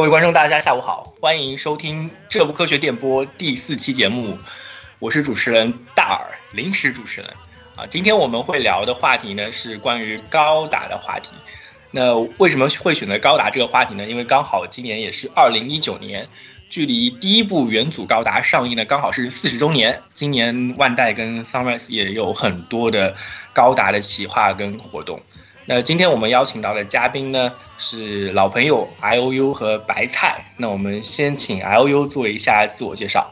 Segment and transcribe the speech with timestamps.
[0.00, 4.38] 各位观众，大家下午好，欢迎收听《这部科学电波》第四期节目，
[4.98, 7.34] 我是主持人大耳，临时主持人
[7.76, 7.84] 啊。
[7.86, 11.32] 今天我们会聊的话题呢是关于高达的话题。
[11.90, 14.06] 那为什么会选择高达这个话题呢？
[14.06, 16.30] 因为刚好今年也是二零一九年，
[16.70, 20.00] 距离第一部元祖高达上映呢刚好是四十周年。
[20.14, 23.16] 今年万代跟 Sunrise 也有很多的
[23.52, 25.20] 高达的企划跟活动。
[25.72, 30.52] 那今天我们邀请到的嘉宾呢是老朋友 I O U 和白菜。
[30.56, 33.30] 那我们先请 I O U 做一下自我介绍。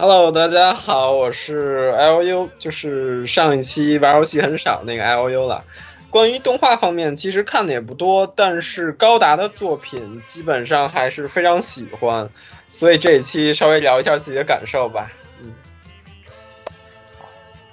[0.00, 5.64] Hello，大家好，我是 I O U，就是上一期玩游戏很少那个 I O U 了。
[6.10, 12.28] 关于动画方面，其实看的也不多，但是高达的作品基本上还是非常喜欢，
[12.68, 15.12] 所以这一期稍微聊一下自己的感受吧。
[15.40, 15.54] 嗯，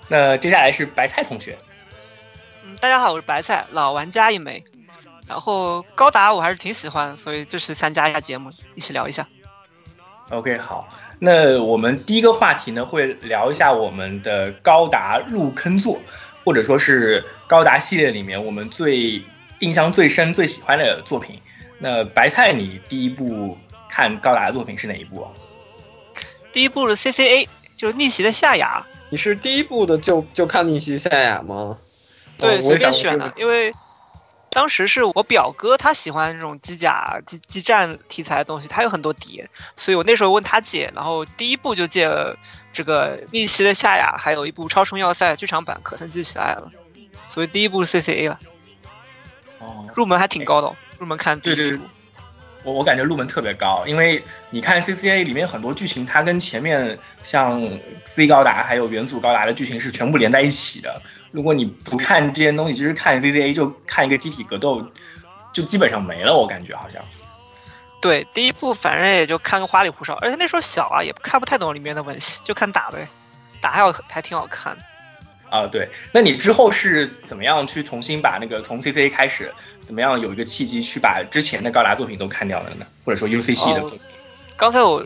[0.08, 1.58] 那接下来是白菜同学。
[2.84, 4.62] 嗯，大家好，我是白菜，老玩家一枚。
[5.26, 9.26] 然后高达我还是挺喜欢，所以就是参加一下节目，一起聊一下。
[10.32, 15.98] OK，好，那我们第一个话题呢，会聊一下我们的高达入坑作，
[16.44, 19.24] 或者说是高达系列里面我们最
[19.60, 21.40] 印象最深、最喜欢的作品。
[21.80, 25.32] 那白菜，你第一部看高达的作品是哪一部啊？
[26.52, 27.48] 第一部是 CCA，
[27.78, 28.86] 就是逆袭的夏亚。
[29.10, 31.78] 你是第一部的就就看逆袭夏亚吗？
[32.38, 33.74] 对，哦随便选的，因为
[34.50, 42.38] 当时是我表哥他喜欢这种机甲、机机战题材的东西，他有很多碟，所以我那时候问他借，然后第一部就借了
[42.74, 46.72] 这个逆袭的夏亚，还有一部超声要塞剧场版，可算记起来了？
[47.30, 48.40] 所以第一部是 CCA 了，
[49.60, 51.40] 哦，入门还挺高的、哦，入门看。
[51.40, 51.80] 对对对
[52.64, 57.62] 我我感觉入门特别高，因为你看 CCA 里面很多剧情，它跟前面像
[58.06, 61.02] C 高达还有元祖高达的剧情是全部连在一起的。
[61.34, 64.88] 如果你不看这些东西，其实看 CCA 就看一个机体格斗，
[65.52, 66.38] 就基本上没了。
[66.38, 67.02] 我感觉好像。
[68.00, 73.08] 对，第一部反正也就看个花里胡哨，而且那时候小啊，也看不太懂里面的文戏，就看打呗，
[73.62, 74.84] 打还好还挺好看的。
[75.50, 79.52] 啊，对，那你之后是怎么样去重新把那个从 CCA 开始，
[79.82, 82.86] 怎么样有一个契机去把之前的高达作品都看掉了呢？
[83.04, 84.00] 或者说 UC 系的作品？
[84.56, 85.04] 刚才我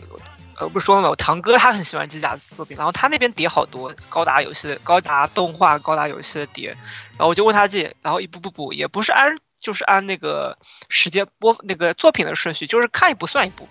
[0.60, 1.08] 呃不是说了吗？
[1.10, 6.68] 我堂哥他很喜欢机甲作品，然后他那边碟好多高达游戏、高达动画、高达游戏的碟，
[7.16, 10.56] 然后我就问他借，然后一步步补，也不是按就是按那个
[10.88, 13.68] 时间播那个作品的顺序，就是看一部算一部，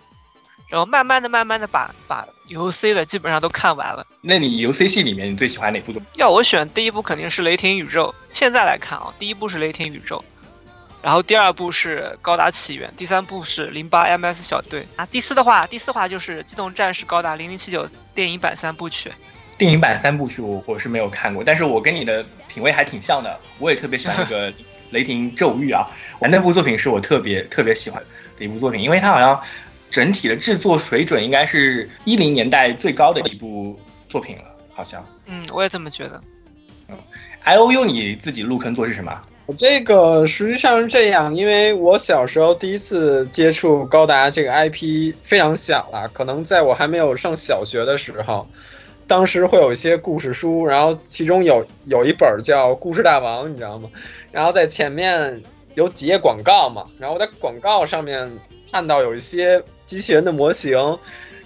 [0.69, 4.05] 然后慢慢的、慢慢的把把 UC 的基本上都看完了。
[4.21, 6.09] 那你 UC 系里面你最喜欢哪部作品？
[6.15, 8.13] 要我选，第一部肯定是雷霆宇宙。
[8.31, 10.23] 现在来看啊，第一部是雷霆宇宙，
[11.01, 15.05] 然后第二部是高达起源，第三部是零八 MS 小队啊。
[15.05, 19.11] 第四的话，第四话就是机动战士高达零零七九电影版三部曲。
[19.57, 24.53] 电影版三部曲我我是没有看过，但是我跟你的品味还挺像的，我也特别喜欢那个
[24.91, 25.87] 雷霆咒域啊，
[26.19, 28.01] 我那部作品是我特别特别喜欢
[28.37, 29.41] 的一部作品，因为它好像
[29.89, 34.43] 整体的制作水准应该是一零年代最高的一部作品了，
[34.73, 35.03] 好像。
[35.25, 36.21] 嗯，我也这么觉得。
[36.89, 36.97] 嗯
[37.43, 39.21] I O U 你自己入坑作是什么？
[39.47, 48.45] 我这个实际上是这样，因为我小时候第一次接触高达这个 IP 非常小了，可能在我还没有上小学的时候，
[49.07, 53.89] 当时会有一些故事书，然后其中有有一本叫《故事大王》，你知道吗？
[54.33, 55.41] 然后在前面
[55.75, 58.29] 有几页广告嘛，然后我在广告上面
[58.69, 60.77] 看到有一些机器人的模型，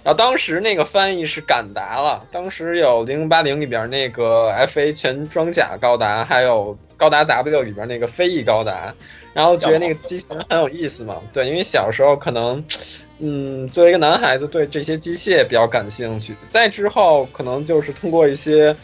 [0.04, 8.92] 然后当时那个翻译是敢达了，当时有零零八零里边那个 FA 全装甲高达，还有高达 W 里边那个飞翼高达，
[9.32, 11.18] 然后觉得那个机器人很有意思嘛。
[11.32, 12.64] 对，因为小时候可能，
[13.20, 16.34] 嗯，作为一个男孩子对这些机械比较感兴趣。
[16.48, 18.74] 再之后可能就是通过一些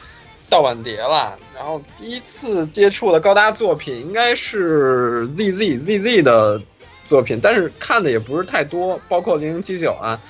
[0.49, 6.63] 盗版碟了，然后第一次接触的高达作品应该是 ZZ ZZ 的
[7.03, 10.21] 作品，但是看的也不是太多，包括零零七九啊。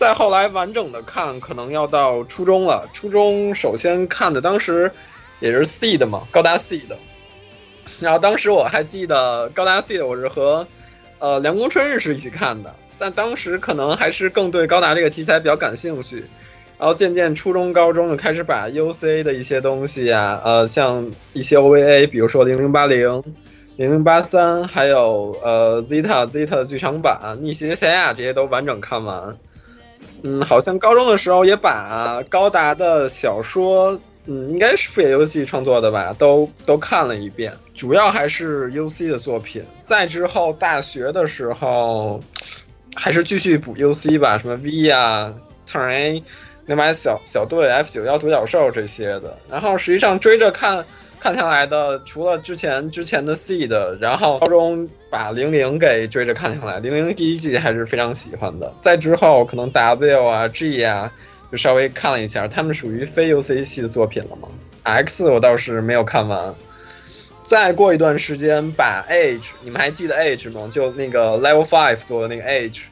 [0.00, 2.88] 再后来完整的看，可能要到初中了。
[2.90, 4.90] 初中首先看的当时
[5.40, 6.96] 也是 C 的嘛，高达 C 的。
[8.00, 10.66] 然后当时我还记得高达 C 的，我是和
[11.18, 16.24] 呃梁宫春日是一起看的，但当时可能还是更对高达这个题材比较感兴趣。
[16.78, 23.22] 然后渐渐初中、高中就开始把 UC 的一些东西啊，呃，像一些 OVA，比如说零零八零、
[23.76, 29.36] 零零八三，还有呃 Zeta Zeta 剧场版、逆袭的夏亚这些都完整看完。
[30.22, 39.64] 嗯，好像高中的时候也把高达的小说，嗯，应该是富野由纪创作的吧，都都看了一遍，主要还是 UC 的作品。
[39.80, 42.20] 再之后大学的时候，
[42.94, 45.32] 还是继续补 UC 吧，什么 V 呀、
[45.66, 46.22] Turn A、
[46.66, 49.36] 那把小小队、F 九幺独角兽这些的。
[49.50, 50.84] 然后实际上追着看
[51.20, 58.72] 看下来的，除了之前之前的 Seed，然后高中把零零给追着看下来，零零第一季还是非常喜欢的。
[58.80, 61.12] 再之后可能 W 啊 G 啊，
[61.52, 64.48] 就稍微看了一下，他们属于非 UC 系的作品了吗
[64.82, 66.54] ？X 我倒是没有看完。
[67.42, 70.68] 再过一段时间把 Age，你们还记得 Age 吗？
[70.70, 72.84] 就那个 Level Five 做的那个 Age，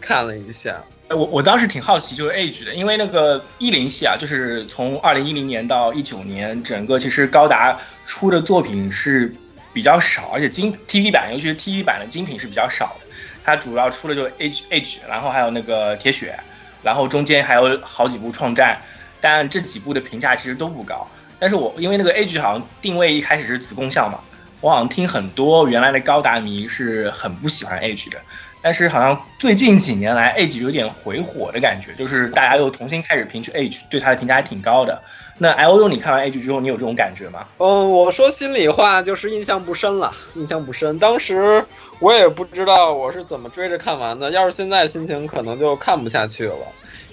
[0.00, 0.82] 看了一下。
[1.10, 9.32] 我我当时挺好奇，就是 Age 的，因为那个一零系啊，就是从二零一零年到一九年，整个其实高达出的作品是
[9.72, 13.06] 比较少，而且精 TV 版，尤其是 TV 版的精品是比较少的。
[13.44, 16.36] 它主要出的就是 Age Age，然后还有那个铁血，
[16.82, 18.82] 然后中间还有好几部创战，
[19.20, 21.06] 但这几部的评价其实都不高。
[21.38, 24.18] 但是我因为那个 Age 好像定位一开始是子宫向嘛，
[24.60, 28.18] 我好像听很多原来的高达迷是很不喜欢 Age 的。
[28.66, 35.00] 但是好像最近几年来，Age 有点回火的感觉，就是大家又重新开始评去 Age，对他的评价还挺高的。
[35.38, 37.46] 那 L U，你看完 Age 之后，你有这种感觉吗？
[37.58, 40.98] 嗯，我说心里话，就是印象不深了，印象不深。
[40.98, 41.64] 当时
[42.00, 46.56] 我也不知道我是怎么追着看完的，要是现在心情可能就看不下去了。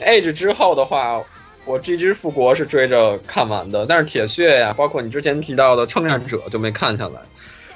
[0.01, 1.21] Age 之后的话，
[1.65, 7.21] 我 G G 复国是追着看完的，但是铁血呀，包括你之前提到的创战者就没看下来。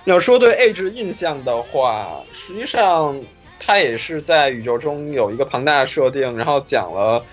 [0.06, 3.16] 要说对 Age 印象的话，实际上。
[3.60, 7.24] 他也是在宇宙中有一个庞大的设定，然后讲了，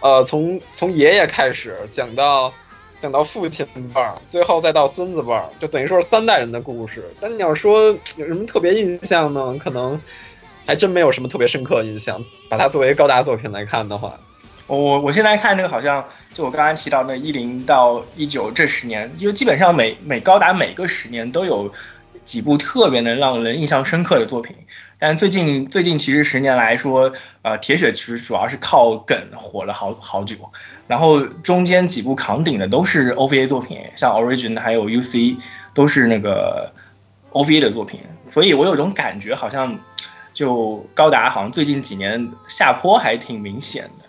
[0.00, 2.52] 呃，从从爷爷开始讲到
[2.98, 7.04] 讲到父亲辈儿，最后再到孙子辈儿，就等于说是三代人的故事。
[7.20, 9.56] 但你要说有什么特别印象呢？
[9.58, 10.00] 可能
[10.66, 12.22] 还真没有什么特别深刻印象。
[12.48, 14.18] 把它作为高达作品来看的话，
[14.66, 16.04] 我我现在看这个好像
[16.34, 21.72] 就我刚才提到那一零到一九这十年，就基本上每每高达每个十年都有
[22.24, 24.54] 几部特别能让人印象深刻的作品。
[25.00, 27.10] 但最近最近其实十年来说，
[27.40, 30.36] 呃，铁血其实主要是靠梗火了好好久，
[30.86, 35.36] 然后中间几部扛鼎的都是 OVA 作品，像 Origin 还有 UC
[35.72, 36.70] 都是那个
[37.32, 39.78] OVA 的作品，所以我有种感觉，好像
[40.34, 44.04] 就高达好像最近几年下坡还挺明显的。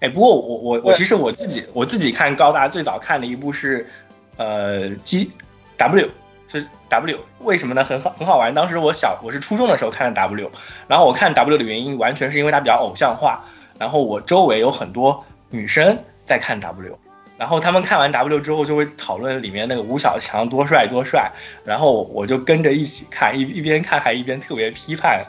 [0.00, 3.88] 哎，不过我我我其实我自己我自己看高达最早看的一部是，
[4.36, 5.30] 呃，G
[5.76, 6.08] W。
[6.52, 7.82] 是 W，为什么呢？
[7.82, 8.54] 很好，很好玩。
[8.54, 10.50] 当时我小，我是初中的时候看的 W，
[10.86, 13.42] 然后我看 W 的原因完全是因为它比较偶像化。
[13.78, 16.98] 然后我周围有很多女生在看 W，
[17.38, 21.32] 然后他们看完 W 之后就会讨论里面那个吴小强多帅多帅，
[21.64, 25.24] 然后我就跟着一起看，一一边看还一边特别批判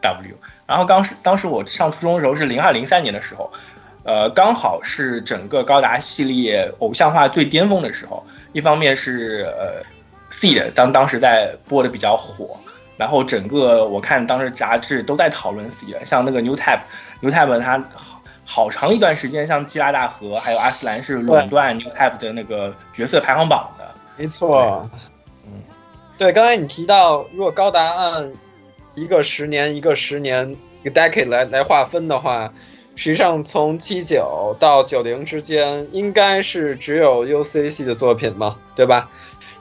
[0.00, 0.34] W。
[0.66, 3.50] 然后当时当时我上初中的时候是零二零三年的时候，
[4.02, 8.26] 呃，刚好是整个高达系列偶像化最巅峰的时候。
[8.52, 9.93] 一方面是呃。
[10.34, 12.58] Seed 当当时在播的比较火，
[12.96, 23.84] 然后整个我看当时杂志都在讨论 Seed，像那个 New Type，New Type 它好好长一段时间，像基拉大河还有阿斯兰是垄断 New Type 的那个角色排行榜的。
[24.16, 24.84] 没错，
[25.46, 25.62] 嗯，
[26.18, 28.32] 对，刚才你提到，如果高达按
[28.96, 32.52] 一个十年一个十年一个 decade 来来划分的话，
[32.96, 39.08] 实际上从七九到九零之间，应该是只有 UC 系的作品嘛，对吧？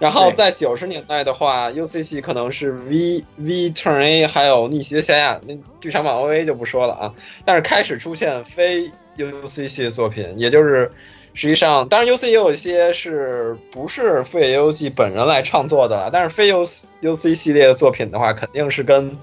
[0.03, 7.13] 然后在九十年代的话，UCC 可能是 V V Turn A，还有逆袭的夏亚，那剧场版 OA 就不说了啊。
[7.45, 10.91] 但是开始出现非 UCC 的作品，也就是
[11.33, 16.65] 实际上，当然 UC 也有一些是不是富野由纪本人来创作的，但是非 U
[17.01, 19.17] UC 系列的作品的话，肯定是跟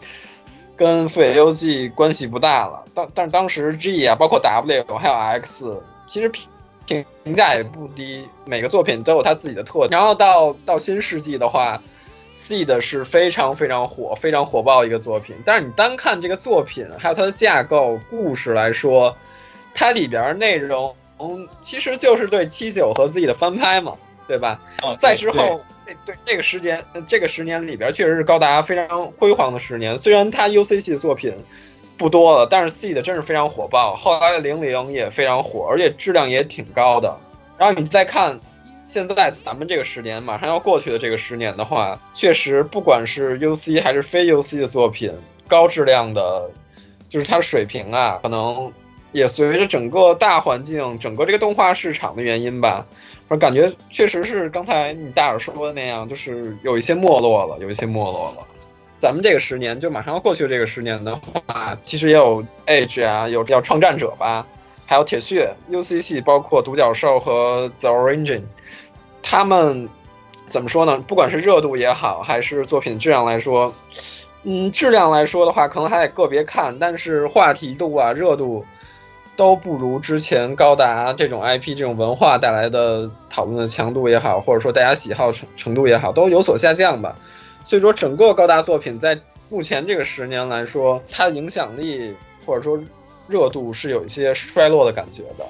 [0.77, 2.83] 跟富野由纪关系不大了。
[2.95, 6.33] 当但是当时 G 啊，包括 W 还有 X，其实。
[7.23, 9.91] 评价也不低，每个作品都有它自己的特点。
[9.91, 11.81] 然后到到新世纪的话
[12.37, 15.37] ，Seed 是非常非常火、非常火爆一个作品。
[15.45, 19.17] 但是你单看这个作品，还有它的架构、故事来说，
[19.73, 20.95] 它里边内容
[21.61, 23.93] 其实就是对七九和 Z 的翻拍嘛，
[24.27, 24.61] 对吧？
[24.99, 29.97] 再之后，对这个时间，这个十年里边确实是高达非常辉煌的十年。
[29.97, 31.33] 虽然它 UC 系的作品。
[32.01, 37.15] 不多了，但是 C 的真是非常火爆，后来的零零也非常火，而且质量也挺高的。
[37.59, 38.41] 然后你再看，
[38.87, 45.13] 现在咱们这个十年马上要过去的这个十年的话，确实不管是 UC 还是非 UC 的作品，
[45.47, 46.51] 高质量的，
[47.11, 48.73] 就是它的水平啊，可能
[49.13, 52.87] 也随着整个大环境、整个这个动画市场的原因吧，
[53.29, 58.47] 反感觉确实是刚才你大耳说的那样，就是有一些没落了，有一些没落了。
[59.01, 64.47] 咱们这个十年就马上要过去，这个十年的话，其实也有 Age 啊，有叫创战者吧，
[64.85, 68.43] 还有铁血 UCC，包括独角兽和 The Origin，
[69.23, 69.89] 他们
[70.49, 71.03] 怎么说呢？
[71.09, 73.75] 不管是热度也好，还是作品质量来说，
[74.43, 78.67] 嗯，质量来说的话，可能还得个别看，但是话题度啊、热度
[79.35, 87.17] 都不如之前高达这种 IP 这种文化带来的讨论的强度也好，或者说大家喜好程程度也好，都有所下降吧。
[87.63, 92.15] 所以说，整个高达作品在目前这个十年来说，它的影响力
[92.45, 92.83] 或者说
[93.29, 95.47] 热度是有一些衰落的感觉的。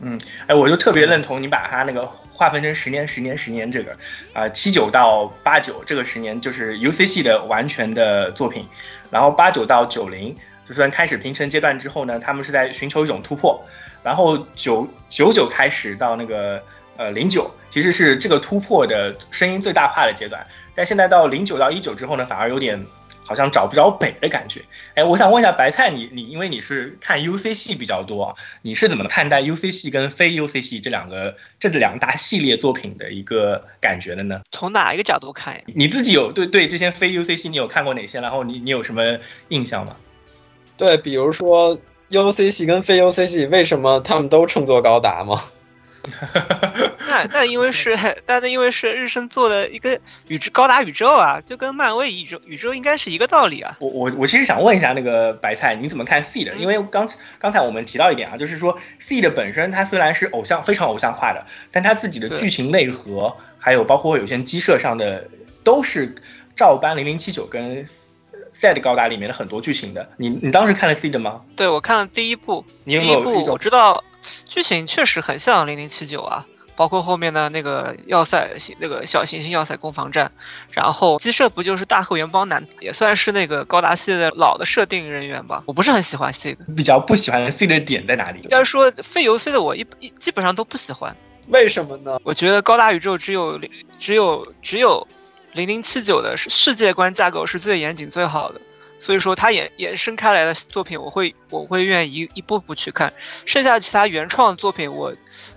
[0.00, 3.96] 嗯，哎，我就特别认同你把它那个划分成十年、十年、十年这个，
[4.32, 8.66] 啊，七九到八九这个十年就是 U C 系的完全的作品，
[9.10, 13.62] 然后八九到九零就算开始平成阶段之后呢，他们是在寻求一种突破，
[14.02, 16.62] 然后九九九开始到那个
[16.96, 22.84] 呃零九，其实是这个突破的声音最大化的阶段，但现在到零九到一九之后呢，反而有点。
[23.26, 24.60] 好像找不着北的感觉，
[24.94, 34.42] 哎，我想问一下白菜，你你因为你是看 UC 系比较多，你是怎么看待 UC 系跟非 UC 系这两个这两大系列作品的一个感觉的呢？
[34.52, 35.62] 从哪一个角度看呀？
[35.74, 38.20] 你自己有对对这些非 UC 系你有看过哪些？
[38.20, 39.96] 然后你你有什么印象吗？
[40.76, 41.78] 对，比如说
[42.10, 45.40] UC 系跟非 UC 系，为什么他们都称作高达吗？
[47.08, 47.96] 那那因为是，
[48.26, 53.76] 那那因为是日升做的一个宇宙高达宇宙啊，就跟漫威宇宙宇宙应该是一个道理啊。
[53.80, 56.54] 我我我其实想问一下那个白菜，你怎么看 C 的？
[56.56, 57.08] 因为刚
[57.38, 65.28] 刚才我们提到一点啊，就是说 C 的本身它虽然是偶像非常偶像化的，但它自己的剧情内核，还有包括有些机设上的，
[65.62, 66.14] 都是
[66.56, 67.84] 照搬零零七九跟
[68.52, 70.10] Sad 高达里面的很多剧情的。
[70.16, 71.42] 你你当时看了 C 的吗？
[71.56, 74.02] 对，我看了第一部，第一部我知道。
[74.46, 80.30] 剧情确实很像零零七九啊，包括后面的那个要塞那个小行星要塞攻防战，
[80.72, 85.62] 然后鸡舍不就是大和元邦男，也算是那个高达系列的老的设定人员吧。
[85.66, 88.40] 我不是很喜欢 C 的，比较不喜欢 C 的点在哪里？
[88.42, 91.14] 应该说非游 C 的，我一一基本上都不喜欢。
[91.48, 92.18] 为什么呢？
[92.24, 93.60] 我觉得高达宇宙只有
[93.98, 95.06] 只有只有
[95.52, 98.60] 零零七九的世界观架构是最严谨最好的。
[98.98, 103.12] 所以说，他衍衍生开来的作品，我会我会愿意一步步去看。
[103.44, 105.12] 剩下其他原创作品，我，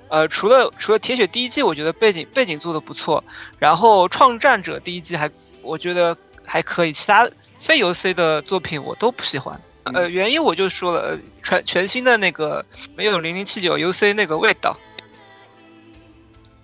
[0.09, 3.23] 呃，除了除了铁血第一季，我觉得背景背景做的不错。
[3.57, 5.29] 然后创战者第一季还
[5.63, 7.29] 我觉得还可以，其他
[7.61, 9.57] 非 UC 的作品我都不喜欢。
[9.93, 12.65] 呃，原因我就说了，全全新的那个
[12.97, 14.77] 没有零零七九 UC 那个味道。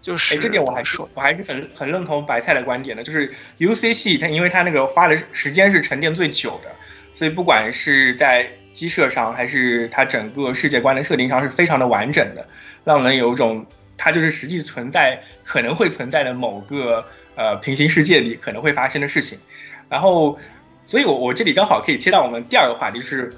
[0.04, 6.76] 就是，哎，这点我还是我还是很很认同白菜的观点的，就是 U C 系它因为它那个花的时间是沉淀最久的，
[7.14, 12.46] 所以不管是在机设上，还是它整个世界观的设定上，是非常的完整的，
[12.84, 13.66] 让人有一种
[13.98, 17.06] 它就是实际存在可能会存在的某个
[17.36, 19.40] 呃平行世界里可能会发生的事情，
[19.88, 20.38] 然后，
[20.86, 23.34] 所以我我这里刚好可以切到我们第二个话题，就是。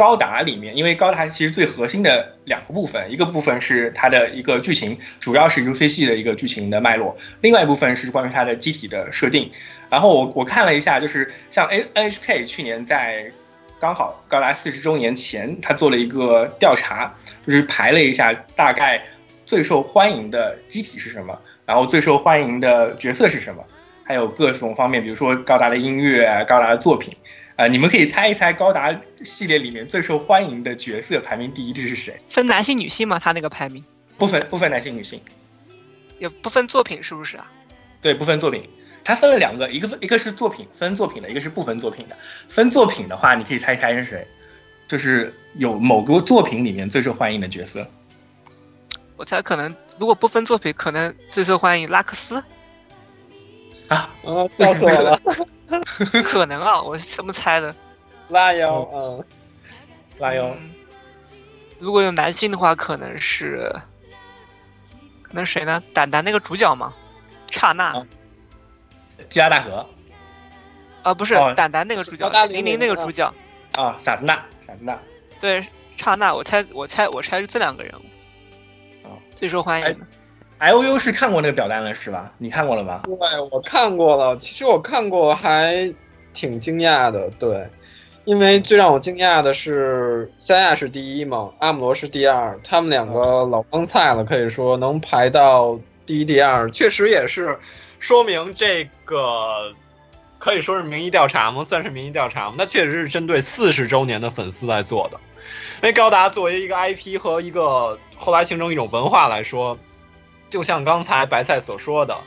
[0.00, 9.52] 高达里面，因为高达其实最核心的两个部分，一个部分是它的一个剧情，主要是 U C 系的一个剧情的脉络；另外一部分是关于它的机体的设定。
[9.90, 13.30] 然后我我看了一下，就是像 A NHK 去年在
[13.78, 17.14] 刚好高达四十周年前，他做了一个调查，
[17.46, 19.04] 就是排了一下大概
[19.44, 23.62] 最受欢迎的机体是什么，然后最受欢迎的角色是什么，
[24.02, 27.12] 还有各种方面，比如说高达的音乐、高达的作品。
[27.60, 32.18] 啊，你们可以猜一猜高达系列里面最受欢迎的角色排名第一的是谁？
[32.32, 33.18] 分男性女性吗？
[33.18, 33.84] 他那个排名
[34.16, 35.20] 不分不分男性女性，
[36.18, 37.46] 也不分作品是不是啊？
[38.00, 38.62] 对，不分作品，
[39.04, 42.16] 他分了两个，一个分一个是作品分作品的，一个是不分作品的。
[42.48, 44.26] 分作品的话，你可以猜一猜是谁？
[44.88, 47.86] 就是有某个作品里面最受欢迎的角色。
[49.18, 52.42] 我猜可能如果不分作品，可能最受欢迎拉克斯。
[53.88, 55.20] 啊，哦，笑死我了。
[56.24, 57.74] 可能啊，我是这么猜的。
[58.28, 59.24] 拉腰，嗯，
[60.18, 60.54] 拉腰。
[61.78, 63.70] 如果有男性的话，可能是，
[65.22, 65.82] 可能谁呢？
[65.94, 66.92] 胆胆那个主角吗？
[67.50, 68.04] 刹那。
[69.28, 69.86] 基拉大河。
[71.02, 73.32] 啊，不是，胆胆那个主角，零零那个主角。
[73.72, 74.98] 啊，傻子娜，傻子娜。
[75.40, 79.08] 对，刹那，我猜，我猜，我猜是这两个人物。
[79.08, 80.06] 啊，最受欢迎的。
[80.60, 82.30] L U 是看过那个表单了是吧？
[82.36, 83.00] 你看过了吗？
[83.04, 83.16] 对，
[83.50, 84.36] 我看过了。
[84.36, 85.90] 其实我看过，还
[86.34, 87.30] 挺惊讶的。
[87.38, 87.66] 对，
[88.26, 97.58] 因为最让我惊讶的是，三亚是第一嘛，阿姆罗是第二，他们两个老帮菜了，可以说能排到第一、第二，确实也是
[97.98, 99.72] 说明这个
[100.38, 101.64] 可以说是民意调查吗？
[101.64, 102.56] 算是民意调查吗？
[102.58, 105.18] 那确实是针对四十周年的粉丝来做的。
[105.82, 109.78] 因为高达作为一个 IP 和一个后来形成一种文化来说。
[110.50, 112.18] 就像刚才白菜所说的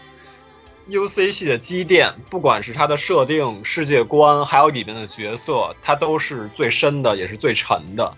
[0.87, 8.13] ，U C 系的积淀，不管是它的设定、世界观，还有里面的角色，它都是最深的，也是最沉的。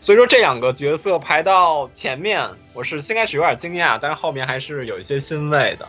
[0.00, 5.88] 所以说这两个角色排到前面，我是先开始有点惊讶，但是后面还是有一些欣慰的。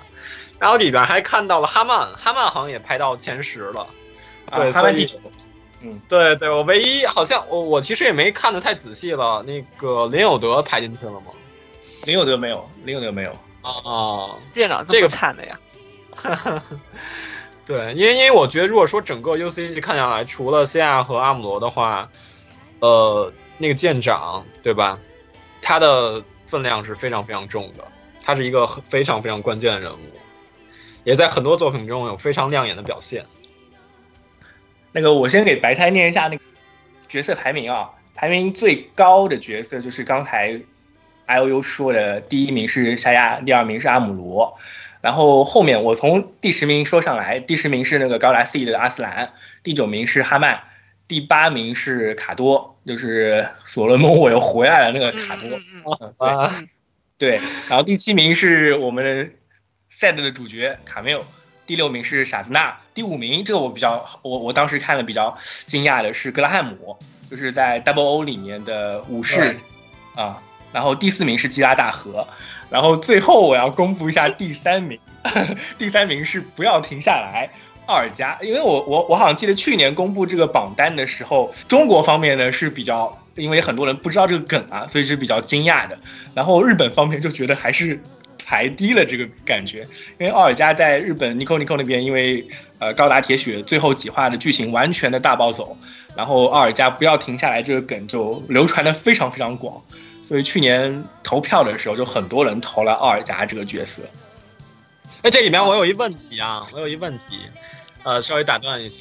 [0.58, 3.88] 然后里边还看到了哈曼，哈曼好像也排到前十了。
[4.52, 5.18] 对，哈曼第九。
[5.82, 9.42] 嗯，对对，我唯一好像我我其实也没看的太仔细了。
[9.44, 11.28] 那个林有德排进去了吗？
[12.04, 13.32] 林有德没有，林有德没有。
[13.70, 15.60] 啊，舰长这个么惨的呀？
[17.66, 22.10] 对，因为因为我觉得，如果说整个 UCG 看下来，除了 C R 和阿姆罗的话，
[22.80, 24.98] 呃，那个舰长对吧？
[25.62, 27.86] 他的分量是非常非常重的，
[28.24, 30.00] 他是一个非常非常关键的人物，
[31.04, 33.24] 也在很多作品中有非常亮眼的表现。
[34.92, 36.44] 那个，我先给白胎念一下那个
[37.08, 40.60] 角色排名啊，排名最高的角色就是刚才
[41.30, 44.58] I O U 说的，第一名是夏亚，第二名是阿姆罗。
[45.02, 49.32] 然后后面我从第十名说上来，第十名是那个高达 C 的阿斯兰，
[49.62, 50.64] 第九名是哈曼，
[51.08, 55.48] 第八名是卡多，就是所罗门我又回来了那个卡多，
[57.18, 57.42] 对对。
[57.70, 59.30] 然后第七名是我们的
[59.88, 61.24] 赛德的主角卡缪，
[61.68, 66.98] 第六名是傻子娜，第五名这个我比较我我当时看了比较惊讶的是格拉汉姆，
[67.30, 69.56] 就是在 Double O 里面的武士
[70.16, 70.42] 啊。
[70.72, 72.28] 然后第四名是基拉大河。
[72.70, 75.00] 然后最后我要公布一下第三名，
[75.80, 77.50] 第三名是不要停下来，
[77.88, 78.38] 奥尔加。
[78.44, 85.98] 因为我我我好像记得去年公布这个榜单的时候，中国方面呢是比较，因为很多人不知道这个梗啊，所以是比较惊讶的。
[86.36, 88.00] 然后日本方面就觉得还是
[88.46, 89.88] 排低了这个感觉，
[90.20, 92.48] 因为奥尔加在日本 Nico Nico 那边，因为
[92.78, 95.76] 呃高达铁血最后几话的剧情完全的大暴走，
[96.16, 99.82] 然后奥尔加不要停下来这个梗就流传的非常非常广。
[100.30, 104.04] 所以去年投票的时候，就很多人投了奥尔加这个角色。
[105.24, 107.40] 哎，这里面我有一问题啊，我有一问题，
[108.04, 109.00] 呃，稍微打断一下，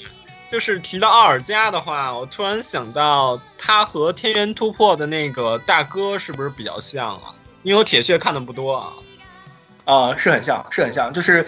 [0.51, 7.35] 就是提到奥尔加的话，我突然想到他和天元突破的那个大哥是不是比较像啊？
[7.63, 8.95] 因为我铁血看的不多啊。
[9.85, 11.47] 啊，是很像，是很像，就是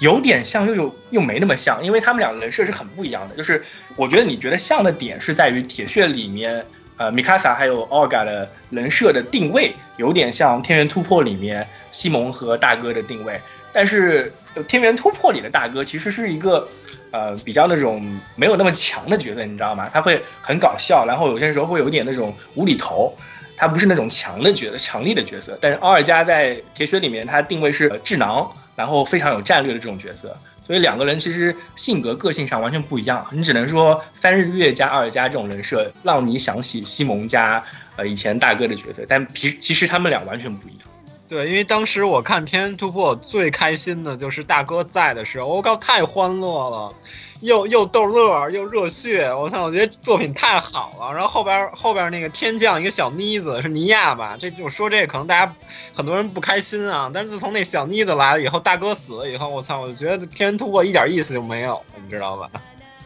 [0.00, 3.36] 有点像，又有又没那么像，因为他们两个人设是很不一样的。
[3.36, 6.66] 就是我觉得你觉得像的点是在于铁血里面。
[6.96, 13.38] 呃，米卡萨还有奥尔嘎的人设的定位有点像《天元突破》里面西蒙和大哥的定位，
[13.72, 14.32] 但是
[14.64, 16.66] 《天元突破》里的大哥其实是一个，
[17.10, 19.90] 呃，比较那种没有那么强的角色，你知道吗？
[19.92, 23.14] 他会很搞笑，然后有些时候会有点那种无厘头，
[23.56, 25.58] 他不是那种强的角色、强力的角色。
[25.60, 30.34] 但是奥尔加在铁血里面，他定位是智囊，然后非常有战略的这种角色。
[30.66, 37.62] 所以两个人其实性格、个性上完全不一样，你只能说三日月加二加这种人设，让你想起西蒙加
[37.94, 40.80] 呃以前大哥的角色，但其其实他们俩完全不一样。
[41.28, 46.94] 对，因为当时我看《天元突破》最开心的就是大哥在的时候，我靠，太欢乐了，
[47.40, 51.12] 又又逗乐又热血，我操，我觉得作品太好了。
[51.12, 54.36] 然后后边后边那个天降一个小妮子是尼亚吧？
[54.38, 55.52] 这就说这可能大家
[55.92, 57.10] 很多人不开心啊。
[57.12, 62.48] 但是自从那小妮子来了以后，大哥死了以后，我操，我就觉得《天元突破》一点意思就没有，你知道吧？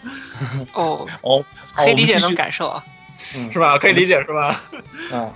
[0.75, 1.43] 哦哦，
[1.75, 2.85] 可以理解那种感受啊，
[3.35, 3.79] 嗯，是吧？
[3.79, 4.61] 可以理解是吧？
[5.11, 5.33] 嗯。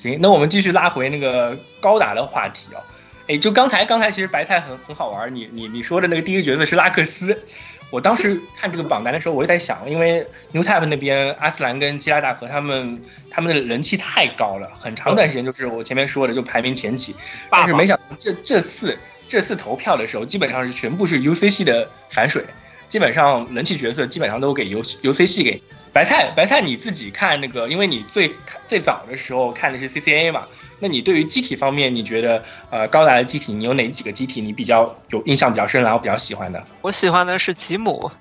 [0.00, 2.80] 行，那我们继续拉回那个高达的话题哦。
[3.28, 7.44] 哎，就刚才刚才其实白菜很很好玩，你你你说的那个第一个角色是拉克斯。
[7.90, 17.14] 我当时看这个榜单的时候，我就在想，因为 New Type 那边阿斯兰跟基拉大和他们他们的人气太高了，很长一段时间就是我前面说的就排名前几。
[17.50, 18.96] 但是没想到这这次
[19.28, 22.44] 这次投票的时候，基本上是全部是 U C 系的反水，
[22.90, 25.62] 基本上人气角色基本上都给 U UCC 给。
[25.92, 28.32] 白菜，白菜，你自己看那个，因为你最
[28.64, 30.46] 最早的时候看的是 CCA 嘛，
[30.78, 36.64] 那你对于机体方面，你觉得呃高达的机体，你有哪几个机体你比较有印象比较深，然后比较喜欢的？
[36.80, 38.12] 我喜欢的是吉姆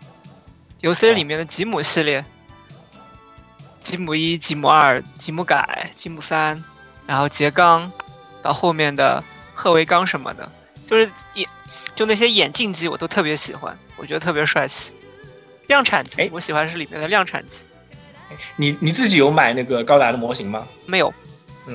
[0.82, 2.26] ，UC 里面的吉姆系列，
[3.84, 6.64] 吉姆一、吉姆二、吉姆改、吉姆三，
[7.06, 7.92] 然后杰刚，
[8.42, 10.52] 到后面的贺维刚什么的，
[10.88, 11.48] 就是眼
[11.96, 14.92] 就那些眼镜机我都特别喜欢，我觉得特别帅气。
[15.68, 17.56] 量产机，我喜欢是里面的量产机。
[18.56, 20.68] 你你自己有买那个高达的模型吗？
[20.86, 21.14] 没有，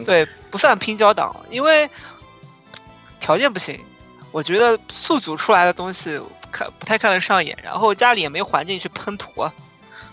[0.05, 1.89] 对，不算拼胶党，因为
[3.21, 3.79] 条件不行。
[4.33, 9.31] 我觉得速组出来的东西看不太看得上眼，然后家里也没环境去喷涂，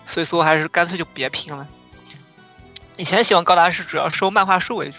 [0.08, 1.68] 所以说还是干脆就别拼了。
[2.98, 4.98] 以前喜欢高达是主要收漫画书为主，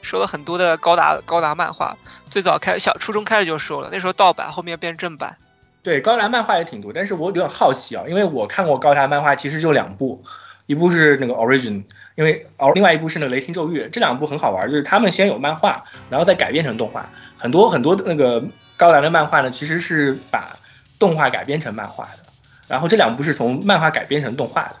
[0.00, 5.36] 收了很多的高达高达漫画，最早开小初中开始就收了，那时候盗版，后面变正版。
[5.82, 10.22] 对高达漫画也挺多，但是我有点好奇啊，因为我看过高达漫画，其实就两部，
[10.66, 11.84] 一部是那个 Origin，
[12.16, 18.44] 因为哦，另外一部是那个雷霆咒域，这两部很好玩，就是他们先有漫画，然后再改编成动画，很多很多的那个
[18.76, 20.58] 高达的漫画呢，其实是把
[20.98, 22.24] 动画改编成漫画的，
[22.66, 24.76] 然后这两部是从漫画改编成动画的。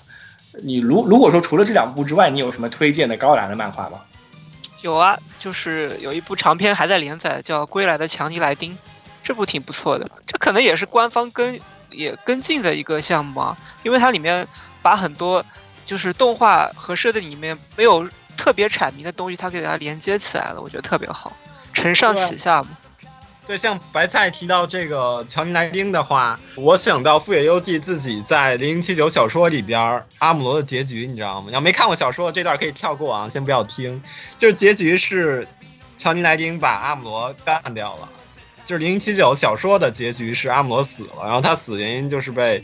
[0.62, 4.00] 你如如果说除了这两部之外，你有什么推荐的高达的漫画吗？
[4.82, 8.72] 有啊，就是有一部长篇还在连载，叫《归来的强尼莱丁》。
[9.28, 11.60] 这部挺不错的，这可能也是官方跟
[11.90, 14.48] 也跟进的一个项目啊，因为它里面
[14.80, 15.44] 把很多
[15.84, 21.36] 就是动画和设定里面没有特别阐明的东西，它给它连接起来了，我觉得特别好，
[21.74, 22.70] 承上启下嘛。
[23.46, 31.50] 对，像白菜提到这个乔尼莱丁的话，我想到富野由纪自己在《零零七九》小说里边阿姆罗的结局，你知道吗？
[31.52, 34.02] 要没看过小说这段可以跳过啊，先不要听。
[34.38, 35.46] 就是结局是
[35.98, 38.08] 乔尼莱丁把阿姆罗干掉了，
[38.68, 42.62] 就是《零零七九》小说的结局是阿姆罗死了，然后他死原因就是被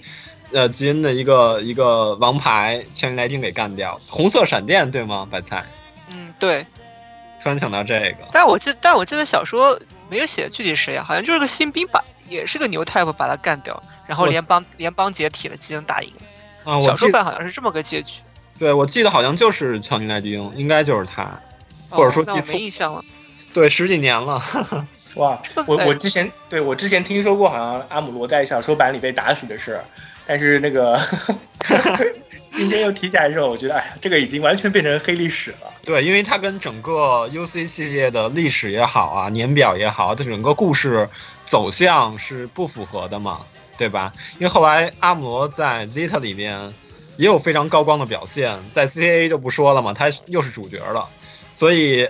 [0.53, 5.27] 呃吉恩的一个一个王牌乔尼莱丁给干掉，红色闪电对吗？
[5.31, 5.65] 白菜？
[6.11, 6.67] 嗯，对。
[7.43, 9.81] 突然想到这个，但我记但我记得小说。
[10.11, 16.71] 没有写具体谁啊，好像就是个新兵把，也是个牛 type 把他干掉，然后联邦联邦解体了，基恩打赢了。
[16.71, 18.11] 啊，小说版好像是这么个结局。
[18.59, 21.41] 对，我记得好像就是强尼·莱丁，应该就是他，
[21.89, 22.53] 或者说记错。
[22.53, 23.03] 没印象了。
[23.55, 24.39] 对，十几年了。
[25.15, 29.81] 哇， 我我之前对我之前听说过，好像阿姆罗在小说版里被打死的事，
[30.27, 31.01] 但是那个。
[32.57, 35.75] 今天又提起来的时候，我觉得，哎呀，这个已经完全变成黑历史了。
[35.85, 41.09] 对，因为它跟整个 UC 系列的历史也好啊，年表也好，它整个故事
[41.45, 43.41] 走向是不符合的嘛，
[43.77, 44.13] 对吧？
[44.35, 46.73] 因为后来阿姆罗在 Zeta 里面
[47.17, 51.09] 也有非常高光的表现，在 CAA 就不说了嘛，他又是主角了。
[51.55, 52.07] 所以，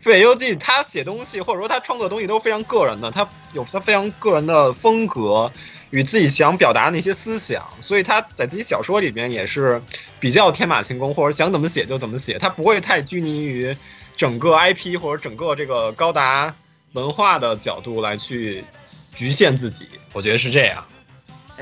[0.00, 5.52] 富野由纪他写东西或者说他创作东西都是非常个人的，他有他非常个人的风格。
[5.90, 9.80] 与自己想表达的那些思想，所以他在自己小说里边也是
[10.20, 13.74] 比较天马行空，或者想怎么写就怎么写，他不会太拘泥于
[14.14, 16.54] 整个 IP 或者整个这个高达
[16.92, 18.62] 文化的角度来去
[19.14, 19.88] 局限自己。
[20.12, 20.84] 我觉得是这样。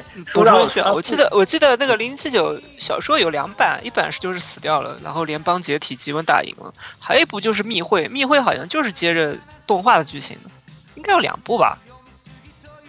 [0.27, 10.51] 说到我记得我记得那个零七九小说有两版，一版是就是死掉了，然后联邦解体，吉文打赢了；还有一部就是密会，密会好像就是接着动画的剧情的，
[10.95, 11.79] 应该有两部吧。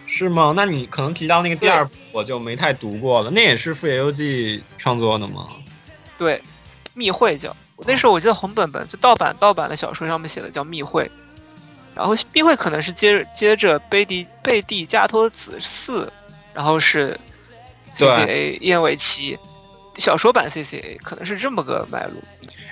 [0.06, 0.54] 是吗？
[0.56, 3.30] 那你可能提到那个第二部，我就没太读过了。
[3.30, 5.48] 那也是富野由纪创作的吗？
[6.18, 6.42] 对，
[6.94, 7.56] 密会叫。
[7.86, 11.12] 那时候我记得红本本就盗版盗版的小说上面写的叫密会，
[11.94, 16.12] 然后密会可能是接接着贝蒂贝蒂加托子四，
[16.58, 17.20] 然后是
[18.00, 19.38] CCA 燕尾旗
[20.00, 22.14] 小说版 CCA，可能是这么个脉络。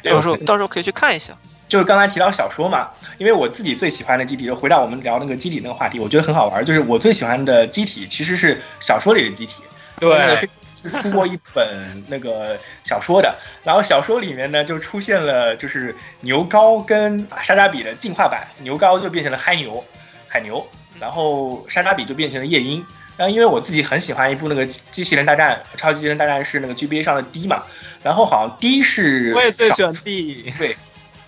[0.03, 1.37] 到时候到时候可以去看一下。
[1.67, 6.65] 就是刚才提到小说嘛，因为我自己最喜欢的机体，就回到我们聊那个机体那个话题，我觉得很好玩。
[6.65, 9.61] 就是我最喜欢的机体其实是小说里的机体，
[9.99, 13.35] 对，是出过一本那个小说的。
[13.63, 19.83] 然后小说里面呢，就出现了就是牛高跟沙扎比的进化版，牛高就变成了嗨牛，
[20.27, 20.67] 海牛，
[20.99, 22.83] 然后沙扎比就变成了夜莺。
[23.17, 27.63] 然后因为我自己很喜欢一部那个机器人大战，超级机器人大战是那个 GBA 上的 D 嘛，
[28.03, 30.75] 然后好像 D 是我也最喜欢 D，对。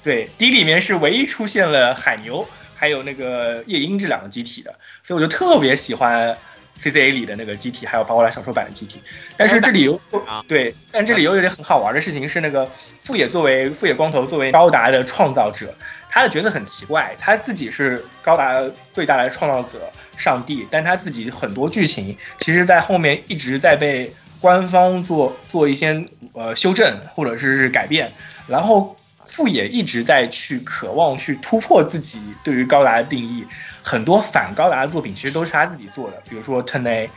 [0.04, 4.74] 对，D 里面是唯一出现了海牛，还有那个夜莺这两个机体的，
[5.04, 6.38] 所以我就特别喜欢
[6.78, 9.02] CCA 里的那个机体，还有包括它小说版的机体。
[9.36, 10.00] 但是这里有
[10.48, 15.74] 对，但这里有一点很好玩的事情是，那个富野作为富野光头作为高达的创造者，
[16.10, 18.64] 他的角色很奇怪，他自己是高达
[18.94, 28.12] 最大的创造者上帝，但他自己很多剧情其实在后面一直在被官方做做一些呃修正或者是是改变，
[28.48, 28.96] 然后。
[29.30, 33.46] 富野一直在去渴望去突破自己对于高达的定义，
[33.88, 37.10] 很多反高达的作品其实都是他自己做的，比如说 Ten A，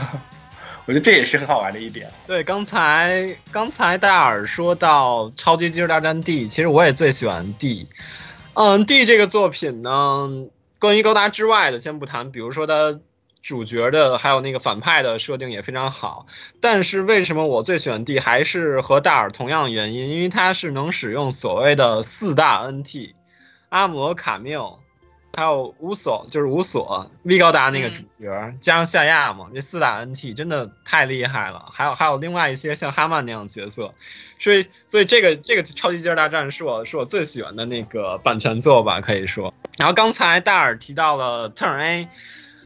[0.84, 2.10] 我觉得这也是很好玩的一点。
[2.26, 7.88] 对，刚才刚才戴尔说到超级机器大战 D，其实我也最喜欢 D。
[8.52, 10.28] 嗯，D 这个作品呢，
[10.78, 13.00] 关于高达之外的先不谈，比如说它。
[13.42, 16.26] 主角的还有那个反派的设定也非常好，
[16.60, 20.08] 但是为什么我最喜欢 D 还是和戴尔同样的原因？
[20.08, 23.14] 因为它是能使用所谓的四大 NT，
[23.68, 24.80] 阿姆罗卡缪，
[25.36, 31.66] 还有乌索，就是乌索 V 高达那个主角，加上夏亚嘛，这四大 NT 真的太厉害了。
[31.72, 33.94] 还有还有另外一些像哈曼那样的角色，
[34.38, 39.54] 所以所以这个这个超级机器大战是我是我最喜欢的那个版权作吧，可以说。
[39.76, 42.08] 然后刚才戴尔提到了 Turn A。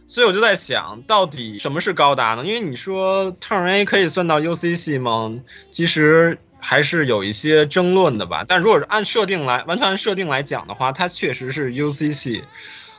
[0.07, 2.45] 所以我就在想，到底什么是高达呢？
[2.45, 5.33] 因为你说 Turn A 可以算到 UC 系吗？
[5.71, 8.45] 其实还是有一些争论的吧。
[8.47, 12.45] 但如果是按设定来，完全按设定来讲的话，它确实是 UC 系。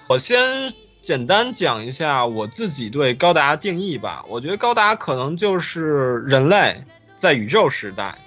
[0.07, 0.39] 我先
[1.01, 4.25] 简单讲一下我自己对高达定义吧。
[4.27, 6.83] 我觉得高达可能就是人类
[7.17, 8.17] 在宇宙时代，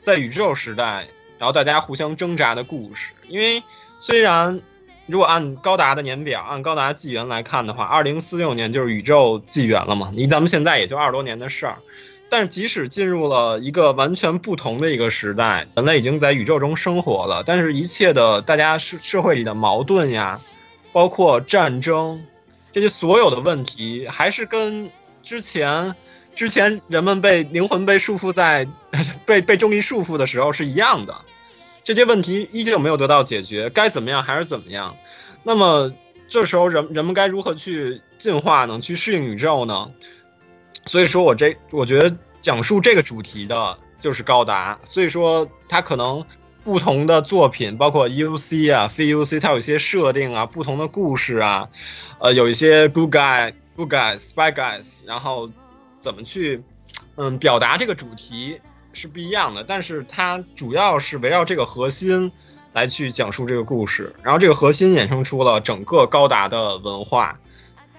[0.00, 1.06] 在宇宙时代，
[1.38, 3.12] 然后大家互相挣扎的故事。
[3.28, 3.62] 因为
[3.98, 4.60] 虽然。
[5.10, 10.12] 如果按高达的年表，按高达纪元来看的话，二零四六年就是宇宙纪元了嘛？
[10.14, 11.78] 离咱们现在也就二十多年的事儿。
[12.30, 20.40] 但是即使进入了一个完全不同的一个时代，人类已经在宇宙中生活了，但是一切的大家社社会里的矛盾呀，
[20.92, 22.22] 包括战争，
[22.70, 24.90] 这些所有的问题，还是跟
[25.22, 25.94] 之前
[26.34, 28.68] 之前人们被灵魂被束缚在
[29.24, 31.22] 被被重力束缚的时候是一样的，
[31.82, 34.96] 这些问题依旧没有得到解决，该怎么样还是怎么样。
[35.44, 35.92] 那么
[36.28, 38.80] 这时候人人们该如何去进化呢？
[38.80, 39.90] 去适应宇宙呢？
[40.88, 46.24] 所以说我这我觉得讲述这个主题的就是高达，所以说它可能
[46.64, 51.68] 不同的作品，包括 UC 啊、非 UC，它有一些设定啊、不同的故事啊，
[52.20, 55.50] 呃，有一些 good guy、good guys、spy guys，然后
[56.00, 56.62] 怎么去
[57.16, 58.58] 嗯表达这个主题
[58.94, 62.32] 是不一样的，但是它主要是围绕这个核心
[62.72, 67.38] 来去讲述这个故事，然后这个核心衍生出了整个高达的文化。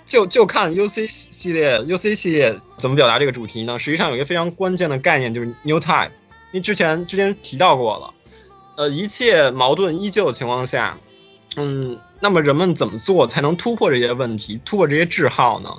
[0.10, 3.78] 就就看 U C 系列，U C 系列怎么表达这个主题呢？
[3.78, 6.10] 实际上有一个非常关键的概念，就是 New Type。
[6.52, 8.14] 因为之前之前提到过了，
[8.76, 10.98] 呃，一切矛盾依旧的情况下，
[11.58, 15.76] 嗯，那么人们怎么做才能突破这些问题，突破这些桎梏呢？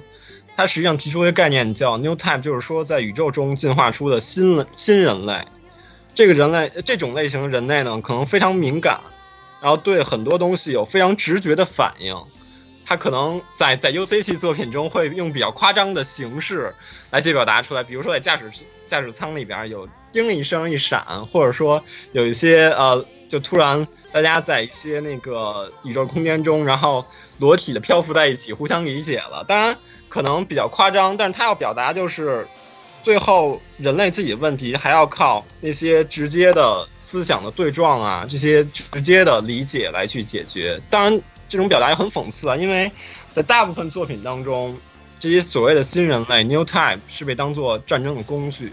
[0.56, 5.44] 它实际上提出一个概念叫 New Type，就是说在宇宙中进化出的新新人类。
[6.14, 9.00] 这个人类这种类型的人类呢，可能非常敏感，
[9.60, 12.14] 然后对很多东西有非常直觉的反应。
[12.90, 16.74] 他可能在在 U C 系作品中会用比较夸张的形式
[17.12, 18.50] 来去表达出来，比如说在驾驶
[18.88, 27.06] 驾驶舱里边有叮一声一闪，或者说有一些呃，就突然大家在一些那个宇宙空间中，然后
[27.38, 29.44] 裸体的漂浮在一起，互相理解了。
[29.46, 32.44] 当然可能比较夸张，但是他要表达就是
[33.04, 40.80] 最后人类自己的问题还要靠那些直接的思想的对撞啊，这些直接的理解来去解决。
[40.90, 41.22] 当然。
[41.50, 42.90] 这种表达也很讽刺啊，因为
[43.32, 44.78] 在大部分作品当中，
[45.18, 48.72] 这些所谓的新人类 （New Type） 是被当做战争的工具。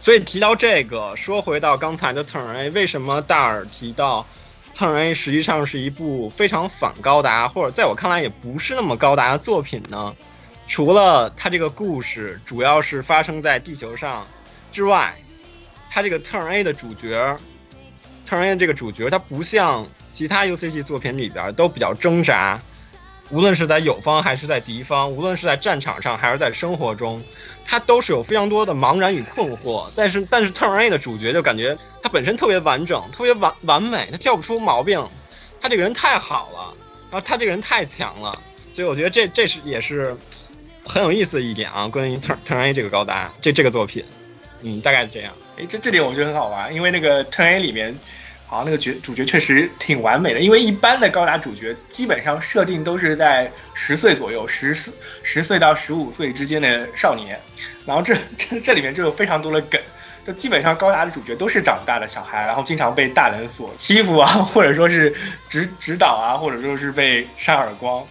[0.00, 4.26] 所以提到这个，说回到刚才的 Turn A，为什么大耳提到
[4.76, 10.14] Turn A 实际上是一部非常反高达，或者在我看来也不是那么高达的作品呢？
[10.66, 14.26] 除了它这个故事主要是发生在地球上
[14.72, 15.14] 之外，
[15.88, 17.38] 它这个 Turn A 的主角
[18.28, 19.86] ，Turn A 这个主角，它不像。
[20.18, 22.60] 其他 U C G 作品里边都比较挣扎，
[23.30, 27.22] 无论是在友方还是在敌方，无论是在战场上还是在生活中，
[27.64, 29.88] 他都是有非常多的茫然与困惑。
[29.94, 35.00] 但是，但是 Turn A 的主角就感觉他本身特别完整，特别完完美，他挑不出毛病，
[35.60, 36.74] 他这个人太好了，
[37.12, 38.36] 然后他这个人太强了，
[38.72, 40.16] 所以我觉得这这是也是
[40.84, 44.04] 很有意思的一点啊，关于 Turn Turn A 这个高达这这个作品，
[44.62, 45.32] 嗯，大概是这样。
[45.60, 47.96] 哎，这这点我觉得很好玩，因为那个 Turn A 里面。
[48.50, 54.74] 好，那个角主角确实挺完美的，因为一般的高达主角基本上设定都是在十岁左右，十
[55.22, 57.38] 十岁到十五岁之间的少年，
[57.84, 59.78] 然后这这这里面就有非常多的梗，
[60.26, 65.14] 就基本上高达的主角都是长大的小孩，然后经常被大人所欺负啊， 或者说是
[65.50, 68.02] 指指导啊，或者说是被扇耳光，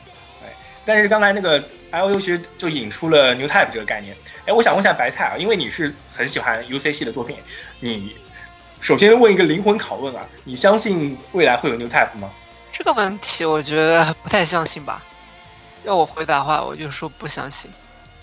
[0.44, 7.38] 哎，但是刚才那个 I O U 其实就引出了 New Type 这个概念，哎，我想问一下白菜啊，因为你是很喜欢 U C 系的作品，
[7.80, 8.16] 你。
[8.80, 12.30] 首先问一个灵魂拷问啊，你相信未来会有 New Type 吗？
[12.72, 15.04] 这个问题我觉得不太相信吧。
[15.84, 17.70] 要我回答的话，我就说不相信。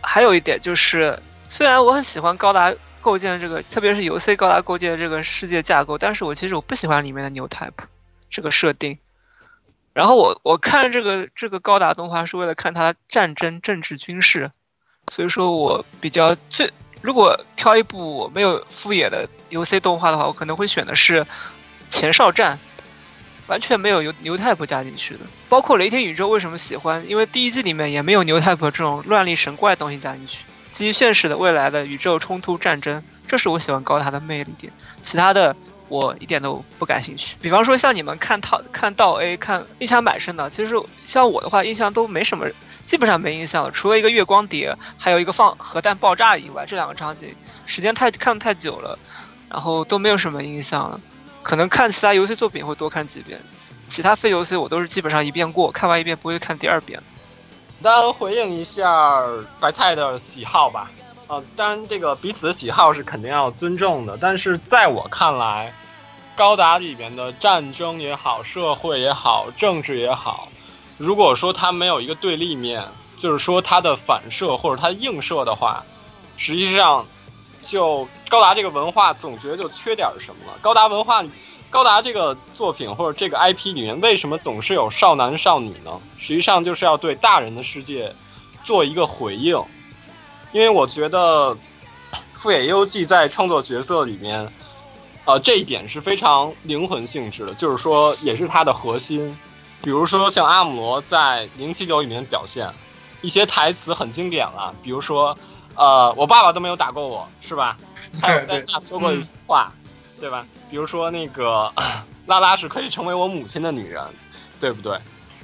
[0.01, 7.73] 还有一点就是，虽然我很喜欢高达构建这个，特别是游 C 高达构建这个世界架构，但是我其实我不喜欢里面的 New Type
[8.31, 8.97] 这个设定。
[9.93, 14.51] 然后我我看这个这个高达动画是为了看它战争、政治、军事，
[15.13, 16.73] 所以说我比较最。
[17.05, 21.21] 如果挑一部没有敷衍的 U C 动画的话，我可能会选的是
[21.91, 22.57] 《前哨战》，
[23.47, 25.21] 完全没有由牛太婆加进去的。
[25.51, 27.07] 包括雷天宇宙为什么喜欢？
[27.07, 30.39] 因为第一季里面也没有牛太婆这种乱力神怪东西加进去，
[30.73, 34.73] 基于现实的未来的宇宙冲突战争，这是我喜欢高达的魅力点。
[35.05, 35.55] 其他的
[35.91, 37.37] 我一点都不感兴趣。
[37.43, 40.75] 比方说像你们看套看到 A 看印象蛮深的，其实
[41.07, 42.47] 像我的话印象都没什么。
[42.87, 47.35] 基本上没印象了，除了一个月光碟，还有一个放核弹爆炸以外，这两个场景
[47.67, 48.99] 时间太看太久了，
[49.51, 51.01] 然后都没有什么印象了。
[51.43, 53.41] 可能看其他游戏作品会多看几遍，
[53.89, 57.03] 其他非游戏我都是基本上一遍过，看完一遍不会看第二遍。
[57.83, 59.23] 当然回应一下
[59.61, 60.91] 白菜的喜好吧，
[61.27, 65.73] 呃，当然这个彼此的喜好是肯定要尊重的，但是在我看来，
[66.35, 70.49] 高达里边的战争也好，社会也好，政治也好。
[70.97, 75.85] 如果说它没有一个对立面，就是说它的反射或者它映射的话，
[76.37, 77.07] 实际上，
[77.63, 80.59] 就高达这个文化总觉得就缺点什么了。
[80.61, 81.25] 高达文化，
[81.71, 86.01] 高达这个作品或者这个 IP 里面为什么总是有少男少女呢？
[86.17, 88.15] 实际上就是要对大人的世界
[88.63, 89.61] 做一个回应。
[90.53, 91.57] 因为我觉得
[92.35, 94.53] 富野由纪在创作角色里面，
[95.25, 99.37] 呃，这一点是非常灵魂性质的，就是说也是它的核心。
[99.85, 102.73] 比如说像阿姆罗在零七九里面表现，
[103.21, 105.37] 一些台词很经典了，比如说，
[105.75, 107.77] 呃，我爸爸都没有打过我，是吧？
[108.23, 109.73] 还有三亚说过一些话，
[110.19, 110.47] 对吧？
[110.71, 111.71] 比如说那个
[112.27, 114.03] 拉拉是可以成为我母亲的女人，
[114.59, 114.99] 对不对？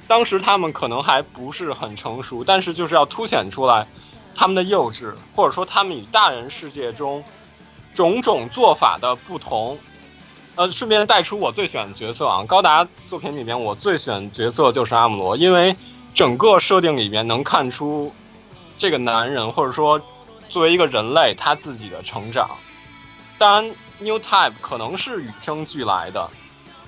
[0.08, 3.86] 当时他们可能还不是很成熟，但是就是要凸显出来
[4.34, 7.22] 他们的幼稚，或者说他们与大人世界中
[7.94, 9.78] 种种做法的不同。
[10.56, 15.74] 呃，顺便带出我最喜欢的角色啊，高达作品里面我最喜欢角色就是阿姆罗，因为
[16.12, 18.12] 整个设定里面能看出
[18.76, 20.00] 这个男人或者说
[20.48, 22.50] 作为一个人类他自己的成长。
[23.38, 26.28] 当然，New Type 可能是与生俱来的，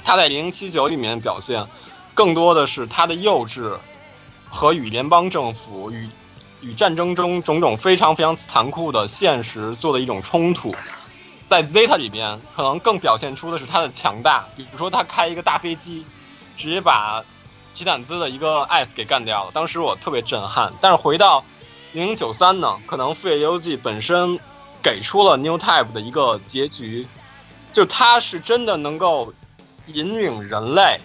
[0.05, 1.67] 他在零零七九里面表现
[2.13, 3.79] 更多的是他的幼稚
[4.51, 6.09] 和与联邦政府与
[6.61, 10.75] 与战争中种种非常非常残酷的现实做的一种冲突。
[11.53, 14.47] 在 Zeta 里边，可能更表现出的是他的强大。
[14.57, 16.07] 比如说，他开一个大飞机，
[16.57, 17.23] 直接把
[17.75, 19.51] 提坦兹的一个 S 给干掉了。
[19.53, 20.73] 当时我特别震撼。
[20.81, 21.45] 但是回到
[21.93, 24.41] 零零九三呢，可能《富野游记》本身
[24.83, 27.07] 给出了 New Type 的一个结局，
[27.75, 29.35] 就他是真的能够
[29.89, 31.01] 引领人类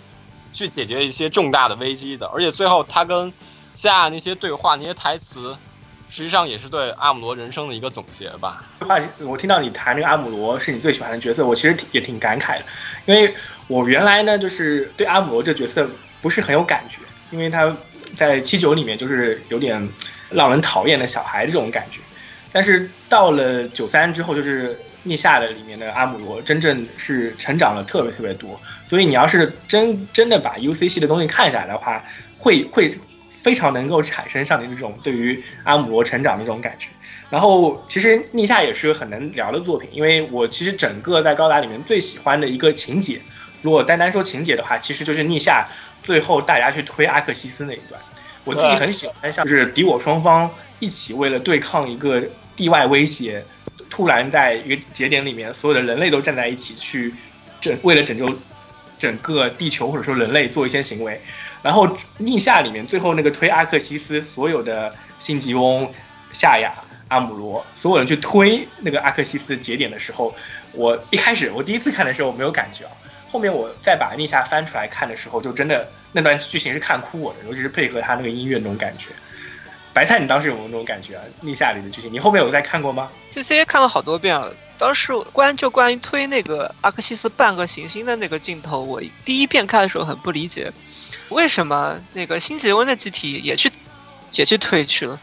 [0.54, 2.28] 去解决一些重大的危机的。
[2.28, 3.34] 而且最后他跟
[3.74, 5.58] 夏那些对话、那些台词。
[6.10, 8.65] 实际上也是对阿姆罗人生的一个总结吧。
[8.80, 12.63] 话我听到你谈这个阿姆罗是你最喜欢的角色，我其实也挺感慨的，
[13.06, 13.34] 因为
[13.67, 15.89] 我原来呢就是对阿姆罗这角色
[16.22, 17.00] 不是很有感觉，
[17.32, 17.76] 因为他
[18.15, 19.89] 在七九里面就是有点
[20.30, 22.00] 让人讨厌的小孩这种感觉。
[22.52, 28.60] 但是到了九三之后，就是逆夏的里面的阿姆罗，真正是成长了特别特别多。
[28.86, 32.04] 所以你要是真真的把 UC 系的东西看下来的话，
[32.38, 32.98] 会会。
[33.41, 36.88] 非常能够产生像你这种对于阿姆罗成长的这种感觉，
[37.30, 43.21] 然后其实逆夏也是个很能聊的作品，因为我其实整个在高达里面最喜欢的一个情节，
[43.62, 45.67] 如果单单说情节的话，其实就是逆夏
[46.04, 48.02] 最后大家去推阿克西斯那一段，
[48.43, 52.23] 我自己很喜欢，像就是敌我双方一起为了对抗一个
[52.56, 53.43] 地外威胁，
[53.89, 57.13] 突然在一个节点里面，所有的人类都站在一起去
[57.60, 58.30] 拯为了拯救
[58.98, 61.22] 整个地球或者说人类做一些行为。
[61.62, 65.92] 然后逆夏里面最后那个推阿克西斯，所有的辛吉翁、
[66.32, 66.74] 夏亚、
[67.08, 70.34] 阿姆罗，所有人去推那个阿克西斯节点的时候，
[70.74, 72.92] 我一开始我第一次看的时候没有感觉啊，
[73.30, 79.08] 后面我再把逆夏翻出来看的时候，就真的那段剧情是看哭我的，尤其是配合他那个音乐那种感觉。
[79.94, 81.24] 白菜，你当时有没有那种感觉啊？
[81.42, 83.10] 逆夏里的剧情，你后面有再看过吗？
[83.32, 84.56] 这些看了好多遍了。
[84.78, 90.72] 当时关就关于推那个阿克西斯半个行星的那个镜头，我第一遍看的时候很不理解。
[91.30, 93.72] 为什么那个新吉温的机体也去
[94.32, 95.20] 也去推去了？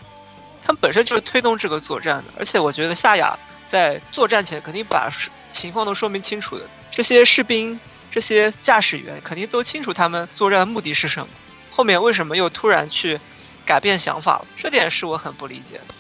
[0.64, 3.38] 他们本身就是推动这个作战的，而且我觉得夏亚
[3.70, 5.10] 在作战前肯定把
[5.52, 6.64] 情况都说明清楚的。
[6.90, 7.78] 这些士兵、
[8.10, 11.28] 这些驾驶员肯定都清楚他们作战的目的是什么。
[11.70, 13.20] 后面为什么又突然去
[13.64, 14.46] 改变想法了？
[14.56, 15.94] 这点是我很不理解的。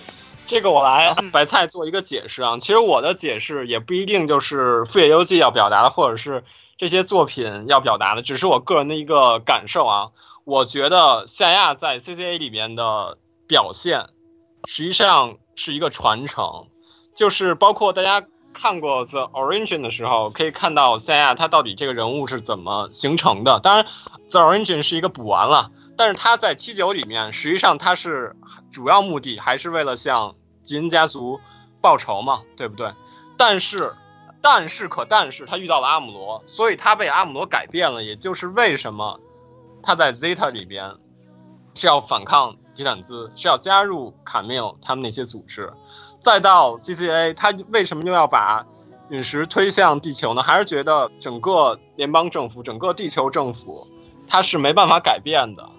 [0.54, 2.58] 这个我来白菜做一个解释啊。
[2.58, 6.44] 其实我的解释也不一定就是《富野游记》要表达的，或者是。
[6.76, 10.10] 这些作品要表达的只是我个人的一个感受啊，
[10.42, 14.08] 我觉得夏亚在 CCA 里面的表现，
[14.64, 16.66] 实际上是一个传承，
[17.14, 23.60] 就是包括大家看过 The Origin 的时候，可以看到夏亚他到底这个人物是怎么形成的。
[23.60, 23.86] 当然
[24.30, 28.34] ，The Origin 是一个补完了，但是他在七九里面，实际上他是
[28.72, 31.38] 主要目的还是为了向吉恩家族
[31.80, 32.92] 报仇嘛，对不对？
[33.36, 33.94] 但是。
[34.46, 39.18] 但是可但是他遇到了阿姆罗，所以他被阿姆罗改变了，也就是为什么
[39.82, 40.96] 他在 Zeta 里边
[41.74, 45.72] 是要反抗吉坦兹，是要加入卡缪他们那些组织，
[46.20, 48.66] 再到 CCA，他为什么又要把
[49.08, 50.42] 陨石推向地球呢？
[50.42, 53.88] 还是觉得整个联邦政府、整个地球政府
[54.26, 55.70] 他是没办法改变的，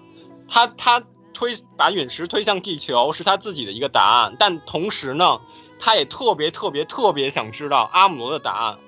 [0.48, 1.00] 他他
[1.36, 5.40] 推把陨石推向地球是他自己的一个答案，但同时呢？
[5.78, 8.78] 他也特别特别特别想知道阿姆罗的答案，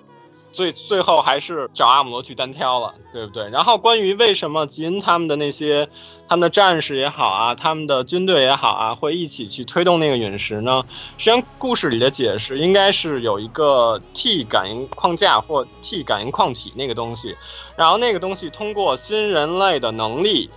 [0.52, 3.50] 所以最后还是找阿姆罗去单挑了，对不对？
[3.50, 5.90] 然后关于为什么吉恩他们的那些
[6.30, 10.82] 他们的战士也好啊，他们的军队也好啊，会一起去推动那个陨石呢？
[11.18, 17.36] 实际上故事里的解释应该是有一个 T 感应框架或 T 感应矿体那个东西，
[17.76, 20.48] 然后那个东西通过新人类的能力。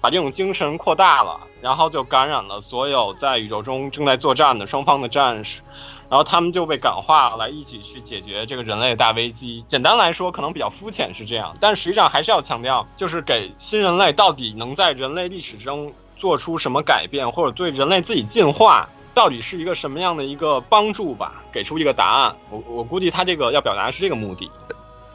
[0.00, 5.62] 把这种精神扩大了，然后就感染了所有在宇宙中正在作战的双方的战士，
[6.08, 9.64] 然后他们就被感化来一起去解决这个人类大危机。
[9.66, 22.36] 简单来说，可能比较肤浅是这样，但实际上还是要强调，就是给新人类到底能在人类历史中做出什么改变，或者对人类自己进化到底是一个什么样的一个帮助吧，给出一个答案。
[22.50, 24.48] 我我估计他这个要表达的是这个目的。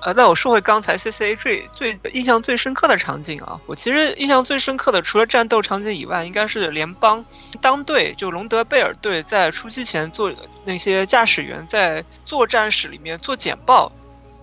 [0.06, 7.24] 呃，那我说回刚才 C C A 最最印象最深刻的场景啊，我其实印象最深刻的，除了战斗场景以外，应该是联邦
[7.62, 10.30] 当队就隆德贝尔队在出击前做
[10.66, 13.90] 那些驾驶员在作战室里面做简报，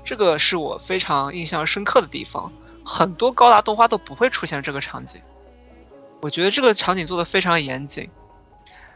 [0.02, 2.50] 这个是我非常印象深刻的地方。
[2.82, 5.20] 很多高达动画都不会出现这个场景，
[6.22, 8.08] 我觉得这个场景做的非常严谨。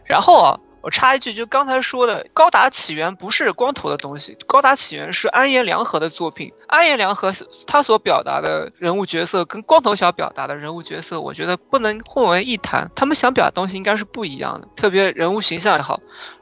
[0.07, 0.59] 然后啊。
[0.85, 6.53] 我插一句，就刚才说的，《高达起源》不是光头的东西，《高达起源》是安彦良和的作品。
[6.67, 7.33] 安彦良和
[7.67, 12.91] 他所表达的人物角色跟光头想表达的人物角色，我觉得不能混为一谈。
[12.95, 16.01] 他们想表达东西应该是不一样的，特别人物形象也好。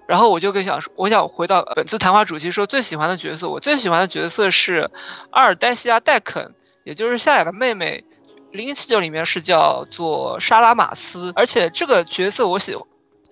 [0.09, 4.90] 然后我就跟想说，我想回到本次谈话主题，说最喜欢的角色，我最喜欢的角色是
[5.30, 8.03] 阿尔黛西亚·戴肯，也就是夏雅的妹妹。
[8.51, 12.76] 零零七九里面是叫做莎拉·马斯，而且这个角色我喜。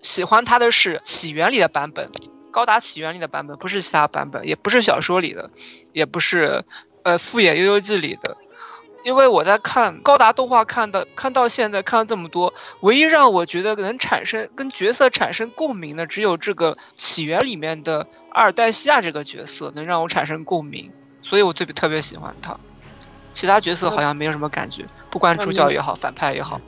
[0.01, 2.11] 喜欢他的是起源里的版本，
[2.51, 5.51] 高达起源里的版本，不是其他版本，也不是小说里的，
[5.93, 6.65] 也不是
[7.03, 8.37] 呃复野悠悠记里的。
[9.03, 20.93] 因为我在看高达动画，看到看到现在看了这么多，唯一让我觉得能产生跟角色产生共鸣的，只有这个起源里面的阿尔黛西亚这个角色能让我产生共鸣，
[21.23, 22.55] 所以我最特别喜欢他。
[23.33, 26.61] 其他角色好像没有什么感觉，不管主角也好，反派也好。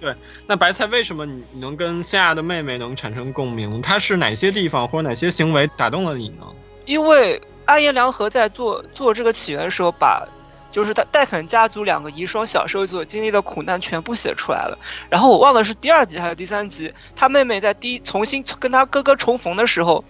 [0.00, 0.14] 对，
[0.46, 3.82] 那白菜为什么你能跟夏亚的妹妹能产生共鸣？
[3.82, 6.46] 她是哪些地方或者哪些行为打动了你呢？
[6.86, 10.26] 因为安彦良和在做做这个起源的时候，把
[10.70, 14.78] 就是他戴肯家族两个遗孀小时候所经历的苦难全部写出来了。
[15.10, 20.02] 然后我忘了是第二集还是第三集，他妹妹在第一重新跟他哥哥重逢的时候，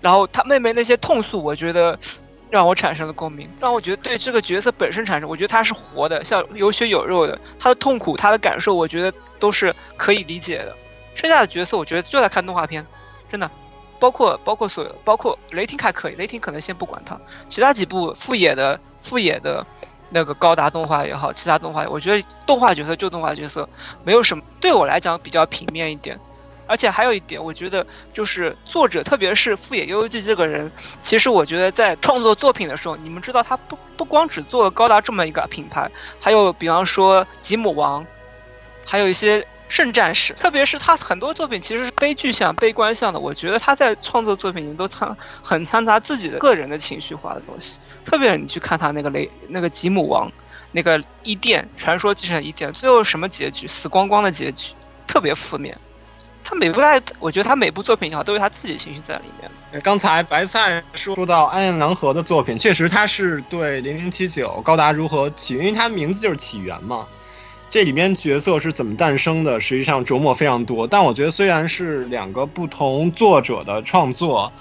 [0.00, 1.96] 然后他妹妹那些痛诉，我觉得
[2.50, 9.16] 让我产生了共鸣，让我觉得对这个角色本身产生，我觉得他是活的，像有血有肉的，他的痛苦，他的感受，我觉得。
[9.38, 10.76] 都是可以理解的，
[11.14, 12.86] 剩下的角色我觉得就在看动画片，
[13.30, 13.50] 真的，
[13.98, 17.18] 包括包括所有，包括雷霆还可以，雷霆可能先不管他，
[17.48, 19.66] 其他几部副野的副野的
[20.10, 23.68] 那个高达动画也好，其他动画，我觉得动画角色就动画角色，
[24.04, 26.18] 没有什么对我来讲比较平面一点，
[26.66, 30.70] 而且还有一点，我觉得就是作者，特别是富野悠悠记这个人，
[31.02, 38.06] 其实我觉得在创作作品的时候，你们知道他不不光只做了高达这么一个品牌，还有比方说吉姆王。
[38.86, 43.18] 还有一些圣战士，特别是他很多作品其实是悲剧向、悲观向的。
[43.18, 47.78] 我觉得他在创作作品里面都掺很掺杂自己的个人的情绪化的东西。
[48.04, 50.30] 特别你去看他那个雷那个吉姆王，
[50.70, 53.66] 那个伊甸传说继承伊甸，最后什么结局？
[53.66, 54.72] 死光光的结局，
[55.08, 55.76] 特别负面。
[56.44, 59.50] 他每部他，我觉得他每部作品也好，都有他自己情绪在里面。
[59.82, 67.04] 刚才白菜说到安彦良和的作品，确实他是对零零七九高达如何起，因为他名字就是起源嘛。
[67.68, 69.60] 这里面角色是怎么诞生的？
[69.60, 70.86] 实际上琢磨非常多。
[70.86, 74.52] 但我觉得虽然是两个不同作者的创作，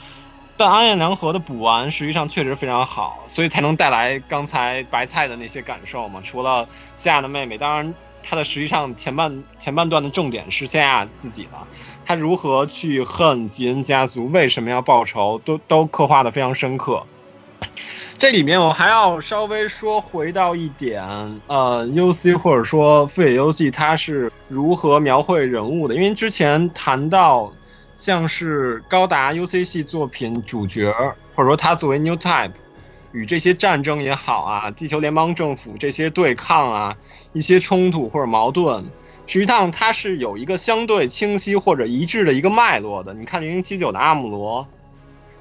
[0.58, 6.20] 但安彦良和的补完实际上确实非常好，所以才能带来刚才白菜的那些感受嘛。
[6.24, 7.94] 除了夏亚的妹妹，当然
[8.24, 11.68] 他的实际上前半前半段的重点是夏亚自己了，
[12.06, 17.06] 他如何去恨吉恩家族，为什么要报仇，都都刻画的非常深刻。
[18.18, 21.04] 这里面我还要稍微说回到一点，
[21.48, 25.96] 呃，U C 或者说富野由纪他是如何描绘人物的？
[25.96, 27.52] 因为之前谈到
[27.98, 30.94] 像是高达 U C 系作品主角，
[31.36, 32.54] 或者说他作为 New Type
[33.12, 36.96] 与这些战争也好啊，地球联邦政府这些对抗啊，
[37.34, 38.86] 一些冲突或者矛盾，
[39.28, 43.14] 实际上它是有一个相对清晰或者一致的一个脉络的。
[43.14, 44.68] 你看零零七九的阿姆罗，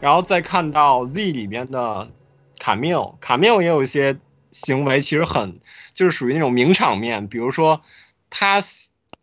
[0.00, 2.08] 然后再看到 Z 里面的。
[2.56, 4.16] 卡缪，卡缪也有一些
[4.50, 5.58] 行为，其实很
[5.92, 7.26] 就是属于那种名场面。
[7.26, 7.82] 比如说，
[8.30, 8.60] 他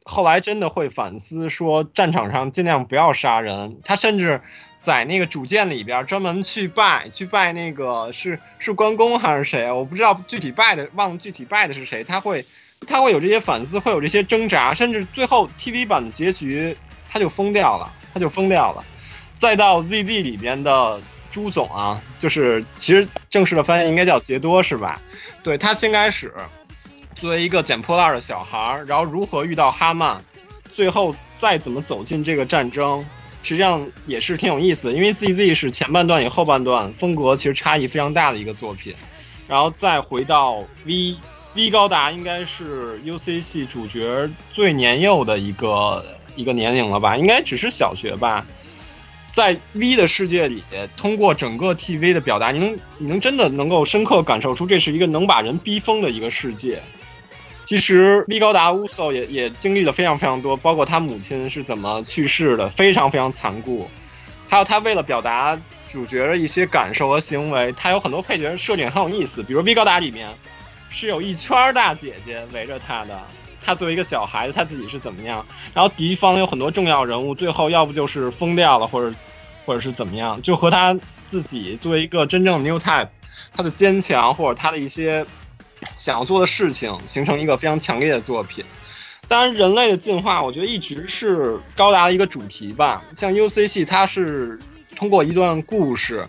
[0.03, 3.79] 后来真的会反思，说战场上尽量不要杀人。
[3.83, 4.41] 他甚至
[4.79, 9.71] 在那个主舰里边专门去拜，去拜那个是是关公还是谁？
[9.71, 12.03] 我不知道具体拜的，忘了具体拜的是谁。
[12.03, 12.45] 他会
[12.85, 18.85] 他会有这些反思，会有这些挣扎，甚至最后 TV 版的结局他就疯掉了，他就疯掉了。
[19.41, 21.01] 再到 ZD 里边的。
[21.31, 25.01] 朱总啊，就是其实正式的翻译应该叫杰多是吧？
[25.41, 26.33] 对他先开始
[27.15, 30.21] 作为一个捡破烂的小孩，然后如何遇到哈曼，
[30.73, 33.05] 最后再怎么走进这个战争，
[33.43, 34.93] 实际上也是挺有意思的。
[34.93, 38.93] 因为 ZZ 是前半段与后半段风格其实差异非常大的一个作品，
[39.47, 41.15] 然后再回到 V
[41.53, 46.03] V 高达，应该是 UC 系主角最年幼的一个
[46.35, 47.15] 一个年龄了吧？
[47.15, 48.45] 应该只是小学吧。
[49.31, 50.63] 在 V 的世界里，
[50.95, 56.83] 通过整个 TV 的表达，你能你能真的能够深刻感受出这是一个能把人逼疯的一个世界。
[57.63, 63.89] 其实 V 高达乌索也也经历了非常非常多，包括他母亲是怎么去世的，非常非常残酷。
[64.49, 65.57] 还有他为了表达
[65.87, 70.27] 主角的一些感受和行为，他有很多配角设定很有意思，比如《V 高达》里面
[70.89, 73.25] 是有一圈大姐姐围着他的，
[73.63, 75.45] 他作为一个小孩子，他自己是怎么样？
[75.73, 79.15] 然后敌方有很多重要人物，最后要不就是疯掉了，或者
[79.65, 80.97] 或者是怎么样，就和他
[81.27, 83.09] 自己作为一个真正的 New Type，
[83.53, 85.25] 他的坚强或者他的一些
[85.95, 88.65] 想要做的事情，形成一个非常强烈的作品。
[89.27, 93.03] 当然，人类的进化，我觉得一直是高达的一个主题吧。
[93.15, 94.59] 像 UC 系，它是
[94.95, 96.27] 通过一段故事、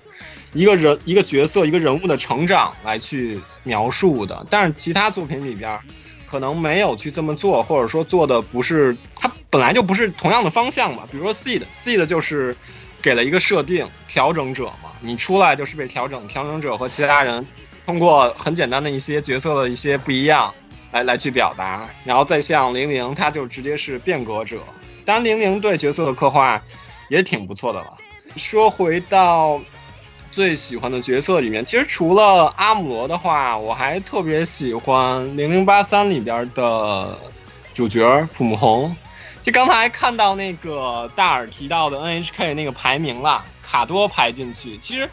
[0.53, 4.47] 一个人、一个角色、一个人物的成长来去描述的。
[4.51, 5.81] 但是其他作品里边，
[6.33, 11.03] 可能没有去这么做，或者说做的不是它本来就不是同样的方向嘛。
[11.13, 12.57] 比如说 Seed，Seed 就是
[13.03, 17.47] 给了一个设定，调整者嘛，你出来就是被调整，调整者和其他人
[17.85, 20.55] 通过很简单的一些角色的一些不一样。
[20.93, 24.63] 来来去表达，然后再像零零，他就直接是变革者。
[25.07, 26.63] 当然，零零对角色的刻画
[27.09, 27.97] 也挺不错的了。
[28.37, 29.59] 说回到
[30.33, 37.17] 最喜欢的角色里面，其实除了阿姆罗的话，我还特别喜欢零零八三里边的
[37.73, 38.97] 主角普姆红。
[39.43, 45.09] 就刚才看到那个大耳提到的 NHK 那个排名了，卡多排进去，其实。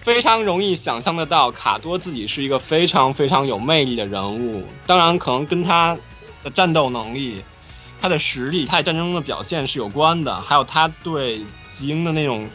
[0.00, 4.62] 非常容易想象得到，卡多自己是一个非常非常有魅力的人物。
[4.86, 5.96] 当然，可能跟他
[6.42, 7.42] 的战斗能力、
[8.02, 12.46] 他的实力、他在战争中的表现是有关的，还有他对吉英的那种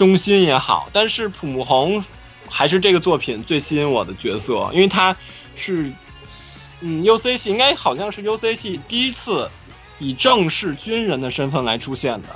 [0.00, 0.88] 中心也好。
[0.94, 2.02] 但是普木红
[2.48, 5.14] 还是这个作品最吸引我的角色，因为他
[5.54, 5.92] 是，
[6.80, 9.50] 嗯，UC 系应该好像是 UC 系第一次
[9.98, 12.34] 以正式军人的身份来出现的，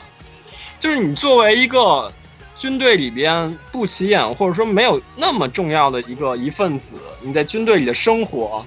[0.79, 2.13] 就是你作为一个。
[2.57, 8.65] 军队里边不起眼，或者说没有那么重要的一个一份子，你在军队里的生活，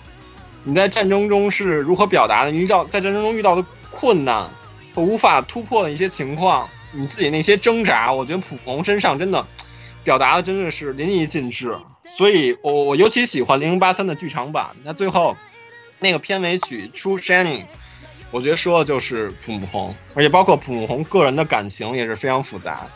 [0.66, 2.52] 你在战争中是如何表达的？
[2.52, 4.50] 你遇到在战争中遇到的困难
[4.93, 9.45] 和无法突破的一些情况，你自己那些挣扎，我觉得普红身上真的
[10.04, 11.78] 表达的真的是淋漓尽致。
[12.18, 15.38] 所以我我尤其喜欢零零八三的剧场版，那最后
[16.00, 17.64] 那个片尾曲《True Shining》，
[18.32, 22.88] 我觉得说的就是普红，而且包括普红个人的感情也是非常复杂。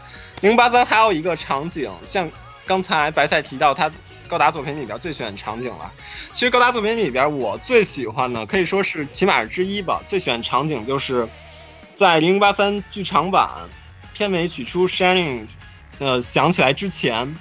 [0.42, 2.32] 零零八三还有一个场景，像
[2.66, 3.92] 刚才白菜提到他
[4.28, 5.92] 高达作品里边最喜欢场景了。
[6.32, 10.02] 其实高达作品里边我最喜欢的可以说是起码之一吧。
[10.08, 11.28] 最喜欢场景就是
[11.94, 13.50] 在零零八三剧场版
[14.14, 15.50] 片尾曲出 Shining，
[16.00, 17.36] 呃响起来之前，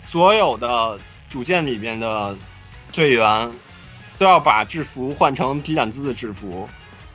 [0.00, 0.98] 所有的
[1.28, 2.36] 主舰里边的
[2.92, 3.50] 队员
[4.18, 6.68] 都要把制服换成迪展兹的制服。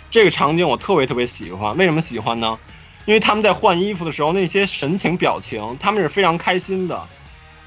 [0.09, 2.57] 这个场景我特别特别喜欢，为什么喜欢呢？
[3.05, 7.07] 因为他们在换衣服的时候，那些神情表情，他们是非常开心的，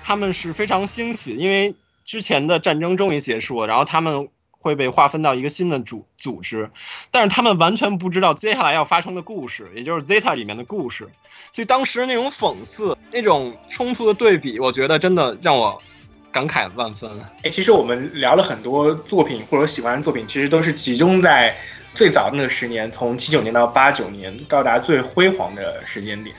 [0.03, 4.29] 他们是非常欣喜，因为之前的战争终于结束了，然后他们
[4.61, 6.71] 会被划分到一个新的组组织，
[7.11, 11.09] 但是他们完全不知道接下来要发生的故事，也就是 Zeta 里面的故事，
[11.53, 15.83] 所以当时那种讽刺、那种冲突的对比，我觉得真的让我
[16.31, 17.11] 感慨万分。
[17.43, 21.57] 哎，其实我们聊了很多作品或者喜欢的作品，其实都是集中在。
[21.93, 26.35] 最早的那个十年，从七九年到八九年，到达最辉煌的时间点。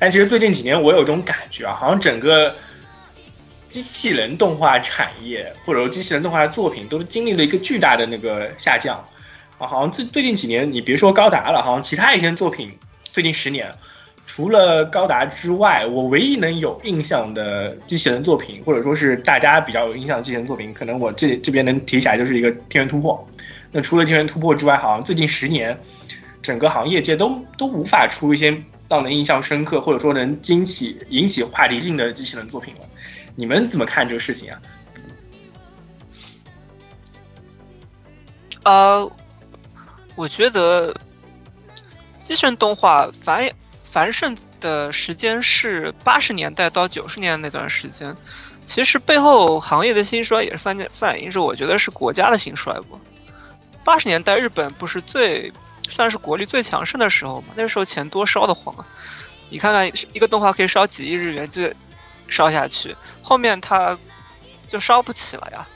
[0.00, 2.52] 但其实最近几年，我有种感觉啊，好像整个
[3.68, 8.96] 机器人动画产业，或者说机器人动画的作品，都是经历了一个巨大的那个下降。
[9.58, 12.70] 啊，好像最最近几年，你别说高达了，好像其他一些作品，
[13.04, 13.70] 最近十年，
[14.26, 23.26] 除了高达之外，我唯一能有印象的机器人作品，或者说是大家比较有印象的机器人作品，可能我这这边能提起来就是一个《天元突破》。
[23.72, 25.74] 那除了天元突破之外，好像最近十年，
[26.42, 28.54] 整个行业界都都无法出一些
[28.90, 32.80] 让人印象深刻，或者说能惊起、引起话题性的机器人作品了。
[33.36, 34.60] 你们怎么看这个事情啊？
[38.64, 39.12] 呃，
[40.16, 40.92] 我觉得
[42.24, 43.48] 机器人动画繁
[43.92, 48.16] 繁盛的时间是八十年代到九十年那段时间，
[48.66, 52.98] 其实背后行业的兴衰也是反反映着，我觉得是国家的兴衰不？
[53.84, 55.52] 八十年代日本不是最
[55.88, 57.48] 算是国力最强盛的时候嘛？
[57.54, 58.84] 那时候钱多烧得慌啊！
[59.48, 61.62] 你看看一个动画可以烧几亿日元就
[62.28, 63.96] 烧下去，后面它
[64.68, 65.66] 就烧不起了呀。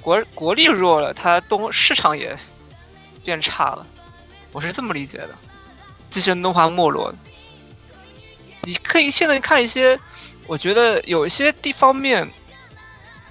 [0.00, 2.36] 国国力弱了，它动市场也
[3.24, 3.86] 变差了。
[4.52, 5.30] 我是这么理解的。
[6.10, 7.12] 机器人动画没落，
[8.62, 9.98] 你可以现在看一些，
[10.46, 12.28] 我觉得有一些地方面，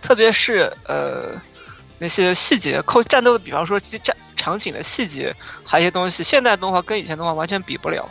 [0.02, 1.39] 特别是呃。
[2.00, 5.36] 那些细节，扣战斗的，比方说战场景的细节，
[5.66, 8.08] 还有一些东西，现代动画跟以前动画完全比不了。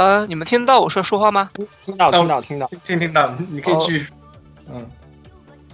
[0.00, 1.50] 呃，你们听到我说说话吗？
[1.84, 4.06] 听到，听到，听到，听听到，你可以去。
[4.70, 4.78] 嗯，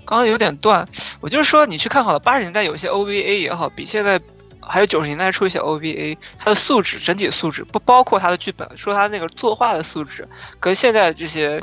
[0.05, 0.85] 刚刚有点断。
[1.21, 4.21] 我就是说，你去看好了，八十年代有一些 OVA 也好，比现在
[4.61, 11.61] 还有九十年代出一些 OVA，它的素质整体素质不包括它的剧本，说它那个作画的素质，跟现在这些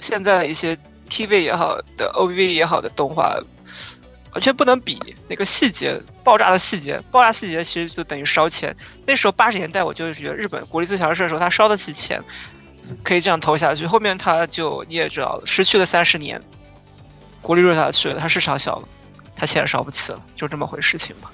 [0.00, 0.74] 现在的一些
[1.10, 3.34] TV 也好的 OVA 也好的动画
[4.32, 4.98] 完全不能比。
[5.28, 8.74] 那个细节爆炸的细节，爆炸细节其实就等于烧钱。
[9.06, 12.22] 那时候八十年代，我就觉得日本国力最强势的时候，他烧得起钱，
[13.02, 13.86] 可以这样投下去。
[13.86, 16.40] 后面他就你也知道了，失去了三十年，
[17.40, 18.88] 国力弱下去了，他市场小了，
[19.34, 21.30] 他钱烧不起了，就这么回事情吧。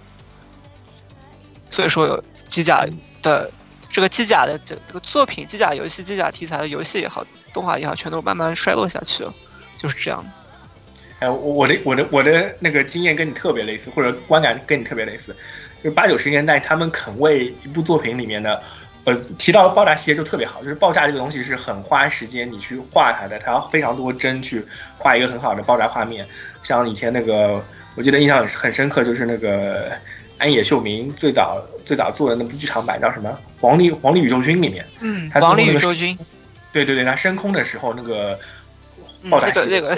[1.71, 2.87] 所以说，有机甲
[3.21, 3.51] 的
[3.91, 9.35] 这个机甲的这这个作品，机甲游戏、机甲题材的游戏也好，动画也好，全都慢慢衰落下去了，
[9.79, 10.25] 就是这样。
[11.25, 15.35] 哎，我我的我的我的那个经验跟你特别类似，或者观感跟你特别类似，
[15.83, 18.63] 就八九十年代他们肯为一部作品里面的，
[19.05, 24.63] 呃，提到爆炸细节就特别好，就是爆炸这个东西是很花时间你去画它的，它要非常多帧去
[24.99, 26.27] 画一个很好的爆炸画面。
[26.63, 27.65] 像以前那个，
[27.97, 29.91] 我记得印象很很深刻，就是那个。
[30.37, 36.19] 安野秀明最早最早做的那部剧场版叫什么《黄历黄历宇宙军》里面，嗯，黄历宇宙军，
[36.73, 38.37] 对对对，他升空的时候那个
[39.31, 39.97] 爆炸戏，这个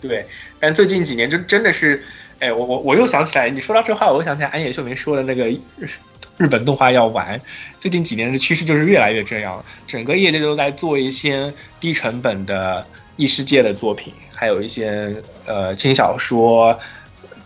[0.00, 0.24] 对。
[0.60, 2.02] 但最近几年就真的是，
[2.40, 5.88] 哎，我我我又想起来，你说到这话，我又想起来安野秀明说的那个日
[6.36, 7.40] 日本动画要完。
[7.78, 12.86] 最近几年的趋势就是越来越这样，整个业界都在做一些低成本的
[13.16, 15.14] 异世界的作品，还有一些
[15.46, 16.78] 呃轻小说。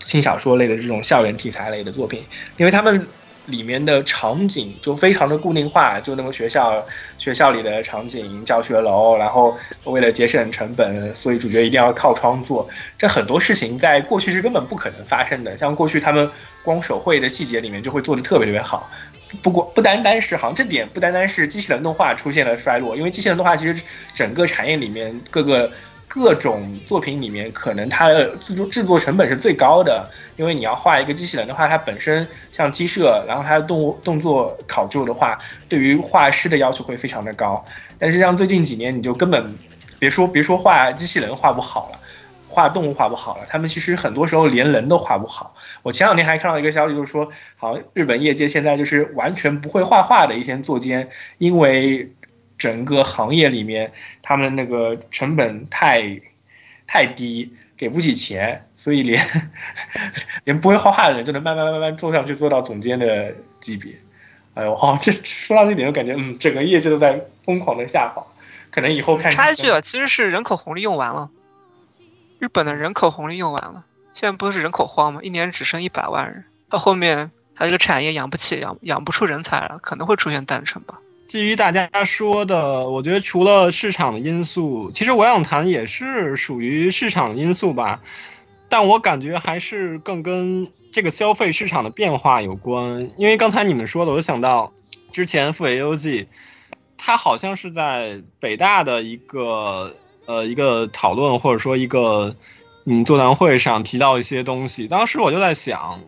[0.05, 2.25] 轻小说类的这种校园题材类的作品，
[2.57, 3.07] 因为他们
[3.47, 6.85] 里面的场景就非常的固定化，就那个学校
[7.19, 12.69] 学校里的场景、教学楼，然后为了节省成本，所以主角一定要靠窗做。
[12.97, 15.59] 这很多事情在过去是根本不可能发生的。
[15.59, 16.31] 像过去他们
[16.63, 18.91] 光手绘的细节里面就会做的特别特别好。
[19.43, 23.83] 不过不单单是好像这点不单单是机器人动画出现了衰落，因为机器人动画其实
[24.15, 25.71] 整个产业里面各个。
[26.15, 30.07] 各种作品里面，可能它的制作制作成本是最高的，
[30.37, 35.39] 因为你要画一个机器人的话，它本身像机设，然后它的动动作考究的话，
[35.71, 37.65] 对于画师的要求会非常的高。
[37.99, 39.57] 但是像最近几年，你就根本
[39.99, 41.99] 别说别说画机器人画不好了，
[42.47, 45.55] 画动物画不好了，他们其实很多时候连人都画不好。
[45.83, 51.09] 我前两天还看到一个消息，就是说，好像日本业界现在就是完全不会画画的一些作监，
[51.39, 52.13] 因为。
[52.63, 53.93] 整个行业里面，
[54.23, 56.21] 他们那个成本太
[56.87, 59.21] 太低，给不起钱，所以连
[60.45, 63.95] 连不会画画的人就能慢慢慢慢做上去，做到总监的级别。
[64.55, 68.25] 哎呦，好，这说到这点，我感觉嗯，整个业界都在疯狂的下滑。
[68.71, 71.31] 可能以后看差距啊，其实是人口红利用完了，
[72.39, 73.85] 日本的人口红利用完了，
[74.15, 75.21] 现在不是人口荒吗？
[75.21, 81.01] 一年只剩一百万人，到后面它这个产业养不起，养养不出人才了，可能会出现断层吧。
[81.25, 88.03] 基于大家说的，我觉得除了市场的因素，其实我想谈也是属于市场因素吧。
[88.69, 93.11] 但我感觉还是更跟这个消费市场的变化有关。
[93.17, 94.73] 因为刚才你们说的，我想到
[95.11, 96.27] 之前富野由纪，
[96.99, 99.95] 他好像是在北大的一个
[100.27, 102.35] 呃一个讨论或者说一个
[102.85, 104.89] 嗯座谈会上提到一些东西。
[104.89, 106.01] 当时我就在想，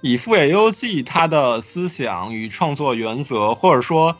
[0.00, 4.16] 以富野由纪他的思想与创作原则，或者说。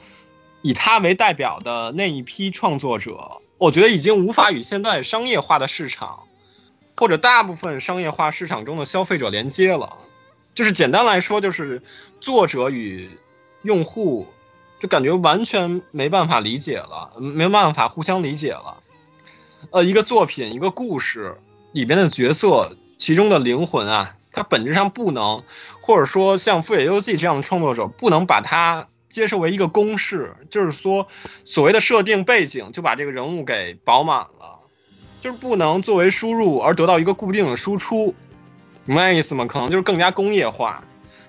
[0.63, 6.25] 以他为代表的那一批创作者，我觉得已经无法与现在商业化的市场，
[6.97, 9.97] 或者大部分商业化市场中的消费者连接了。
[10.55, 11.83] 就是简单来说，就是
[12.21, 13.09] 作者与
[13.63, 14.27] 用户，
[14.81, 18.83] 就感觉完全没办法理解了，没办法互相理解了。
[19.71, 21.39] 呃，一个作品，一个故事
[21.73, 25.43] 里边的角色，其中的灵魂啊，它本质上不能，
[25.81, 28.89] 或者说像富野由纪这样的创作者，不能把它。
[29.11, 31.09] 接受为一个公式，就是说，
[31.45, 34.61] 所谓的设定背景就把这个人物给饱满了，
[35.21, 38.15] 就是不能作为输入而得到一个固定的输出，
[38.87, 39.45] 明白意思吗？
[39.47, 40.85] 可能就是更加工业化。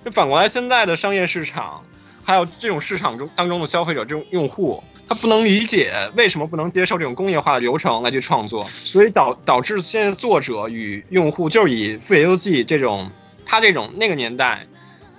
[0.05, 1.83] 就反过来，现在的商业市场，
[2.23, 13.09] 还有这种市场中当中的消费者这种用户，他不能理解为什么不能接受这种工业化的流程来去创作，所以导导致现在作者与用户就是以富野由纪这种
[13.43, 14.67] 他这种那个年代。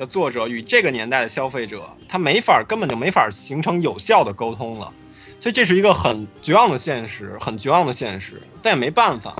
[0.06, 4.92] 作者与这个年代的消费者，他没法根本就没法形成有效的沟通了，
[5.40, 9.36] 所以这是一个很绝望的现实，很绝望的现实，但也没办法。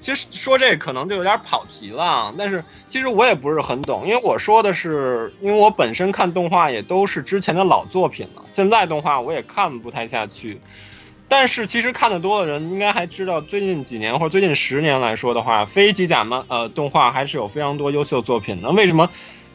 [0.00, 10.60] 其实说这可能就有点跑题了，但是其实我也不是很懂，因为我说的是，因为我本身看动画也都是之前的老作品了，现在动画我也看不太下去。
[11.26, 18.70] 但是其实看得多的人应该还知道，最近几年或者最近十年来说的话，非机甲漫呃动画还是有非常多优秀作品的。
[18.72, 19.08] 为什么？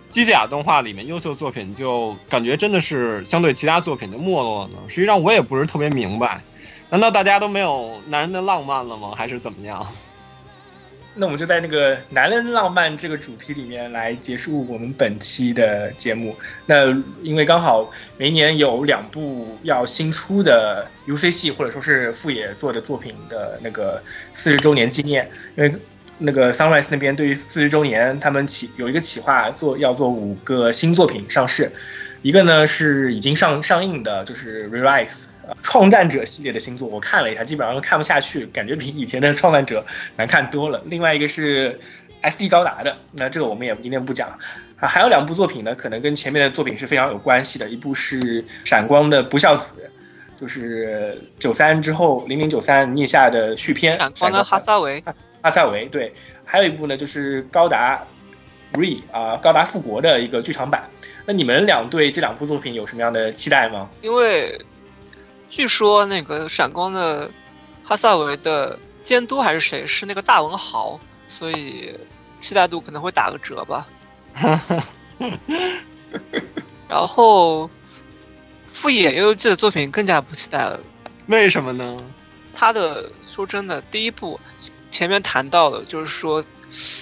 [0.09, 4.79] 机甲动画里面优秀作品就感觉真的是相对其他作品就没落了呢。
[4.87, 6.41] 实际上我也不是特别明白，
[6.89, 9.13] 难道大家都没有男人的浪漫了吗？
[9.15, 9.85] 还是怎么样？
[11.15, 16.35] 那我们就在那个男人浪漫这个主题里面来结束我们本期的节目。
[16.65, 16.91] 那
[17.21, 24.01] 因为刚好明年有两部要新出的 UC 系或者说是富野做的作品的那个
[24.33, 25.73] 四十周年纪念，因为
[26.19, 31.71] 那个 Sunrise 那边对于四十周年，他们企有一个企划做要做五个新作品上市，
[32.21, 35.25] 一个呢是已经上上映的，就是 Rerise。
[35.63, 39.83] 创战者系列的新作，我看了一下，基本上都看不下去，感觉比以前的创战者
[40.15, 40.83] 难看多了。
[40.85, 41.79] 另外一个是
[42.21, 44.29] SD 高达的，那这个我们也今天不讲
[44.77, 44.87] 啊。
[44.87, 47.67] 还有两部作品呢，可能跟前面的作品是非常有关系的。
[47.67, 49.89] 一部是闪光的不孝子，
[50.39, 53.97] 就是九三之后零零九三聂下的续篇。
[53.97, 55.03] 闪光的哈萨维，
[55.41, 56.13] 哈萨维对。
[56.45, 58.03] 还有一部呢，就是高达
[58.73, 60.89] Re 啊，高达复国的一个剧场版。
[61.25, 63.89] 那你们俩对这两部作品有什么样的期待吗？
[64.01, 64.59] 因为。
[65.51, 67.27] 据说那个闪光的
[67.83, 69.83] 哈萨维的监督还是谁？
[69.87, 71.91] 是那个大文豪，所以
[72.39, 73.87] 期待度可能会打个折吧。
[76.87, 77.67] 然后
[78.81, 80.79] 富野悠悠记的作品更加不期待了。
[81.27, 81.97] 为什么呢？
[82.53, 84.39] 他的说真的，第一部
[84.91, 86.43] 前面谈到了，就是说，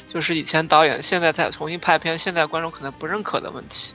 [0.07, 3.93] 就是以前导演现在再重新拍片，现在观众可能不认可的问题，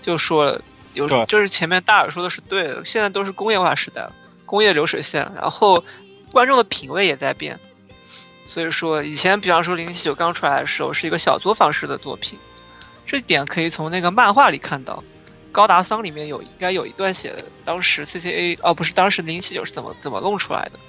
[0.00, 0.60] 就说了。
[0.94, 4.12] 有就是前面大耳说的是对的，现在都是工业化时代了，
[4.44, 5.82] 工业流水线，然后
[6.30, 7.58] 观众的品味也在变，
[8.46, 12.38] 所以说以前比方说零零七九刚出来的时候是一个小作坊式的作品，
[13.06, 15.02] 这点可以从那个漫画里看到，
[15.52, 20.80] 高达桑里面有应该有一段写的当时 CCA 哦不是当时零七九是怎么怎么弄出来的，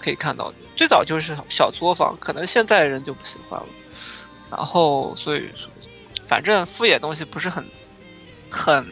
[0.00, 3.66] 可以看到最早就是小作坊，可能现在人就不喜欢了，
[4.50, 5.48] 然后所以
[6.26, 7.64] 反正副野东西不是很
[8.50, 8.84] 很。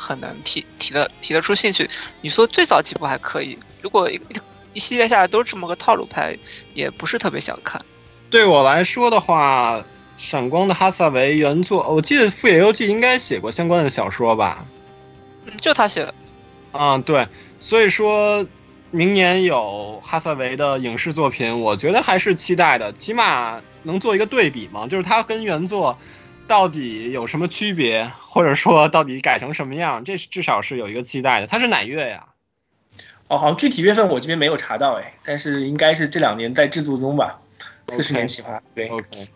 [0.00, 1.90] 很难提提的提得出兴趣。
[2.20, 4.18] 你说最早几部还可以，如果一
[4.72, 6.38] 一系列下来都是这么个套路拍，
[6.72, 7.84] 也不是特别想看。
[8.30, 9.84] 对我来说的话，
[10.18, 14.66] 闪光的哈萨维原作，我记得富野由纪应该写过相关的小说吧？
[15.46, 16.12] 嗯，就他写的。
[16.72, 17.26] 嗯，对。
[17.58, 18.46] 所以说
[18.90, 25.96] 明年有哈萨维的影视作品，我觉得还是期待的，起码能做一个对比嘛，就是他跟原作。
[26.48, 30.02] 到底有什么区别，或者说到底改成什么样？
[30.06, 31.46] 这至少是有一个期待的。
[31.46, 32.24] 他是哪月呀？
[33.28, 37.40] 哦，好像具体月份我这边没有查到哎，但是应该是这两年在制作中吧。
[37.88, 38.88] 四十年企划，对。
[38.88, 39.28] OK。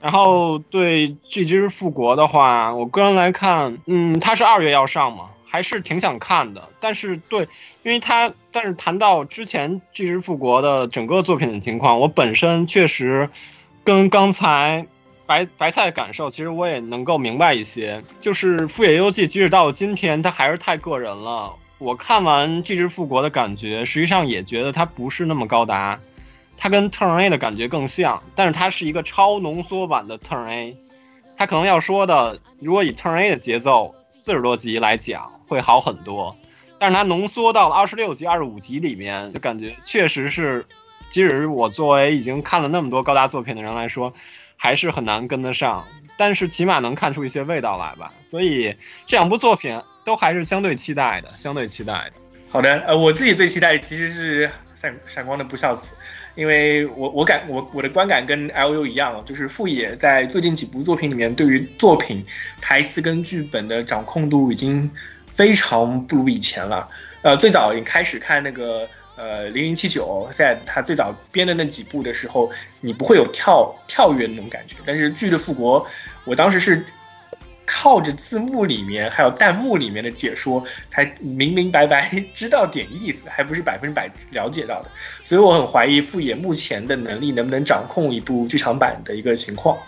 [0.00, 6.70] 然后对《巨之复国》的话，我个人来看，嗯，它是二月要上嘛，还是挺想看的。
[6.80, 7.48] 但是对，
[7.82, 13.30] 因为它，但是谈到之前《巨之复国》的整个作品的情况，我本身确实
[13.84, 14.86] 跟刚才。
[15.26, 18.02] 白白菜的感受，其实我也能够明白一些。
[18.18, 21.54] 就是《富野游记》，即使到了今天，它还是太个人了。
[21.78, 26.00] 我看完《巨之复国》的感觉，实际上也觉得它不是那么高达，
[26.60, 30.76] 它跟 Turn A 的感觉更像，但是它是一个超浓缩版的 Turn A。
[31.36, 36.36] 它可能要说的，如果以 Turn A 的节奏，四十多集来讲会好很多，
[36.78, 40.66] 但是它浓缩到了二十六集、二十五集里面，就感觉确实是，
[41.08, 44.12] 即使我作为已经看了那么多高达作品的人来说。
[44.62, 45.88] 还是很难跟得上，
[46.18, 48.12] 但是起码能看出一些味道来吧。
[48.20, 52.12] 所以这两部作品都还是相对期待的，相对期待的。
[52.50, 55.94] 好的，呃，我自己最期待其实是闪闪光的不孝子，
[56.34, 62.24] 因为我我感我我的观感跟 L U 一样，就是富野在最近几部作品里面，对于作品
[62.60, 64.90] 台词跟剧本的掌控度已经
[65.26, 66.88] 非常不如以前了。
[67.22, 68.88] 呃，最早你开始看那个。
[69.16, 72.50] 呃，零零七九在他最早编的那几部的时候，
[72.80, 74.76] 你不会有跳跳跃那种感觉。
[74.86, 75.84] 但是《剧的复国》，
[76.24, 76.82] 我当时是
[77.72, 84.90] 靠着字幕里面还有弹幕里面的解说，才明明白白知道点意思，还不是百分之百了解到的。
[85.22, 89.78] 所以我很怀疑傅野目前的能力能不能掌控一部剧场版的一个情况。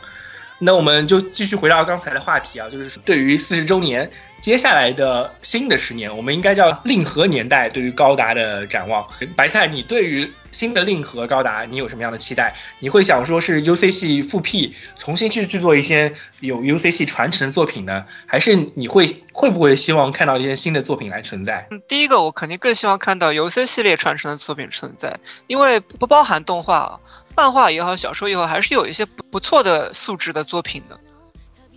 [0.61, 4.09] 那我们就继续回到刚才的话题啊，就是对于四十周年。
[4.43, 7.69] 接下来的新的十年，我们应该叫令和年代。
[7.69, 12.53] 对于高达的展望，白菜，你对于新的令和高达，你有什么样的期待？
[12.81, 18.05] 你会想说是 U C 系复辟，重新去制作一些有 U C 系传承的作品呢？
[18.27, 21.69] 还是你会会不会希望看到一些新的作品来存在？
[21.71, 26.99] 嗯，第一个我肯定更希望看到 U C 系列传承的作品存在，因为不包含动画、
[27.37, 30.99] 漫画也好，小说也好，还是有一些不不错的素质的作品的。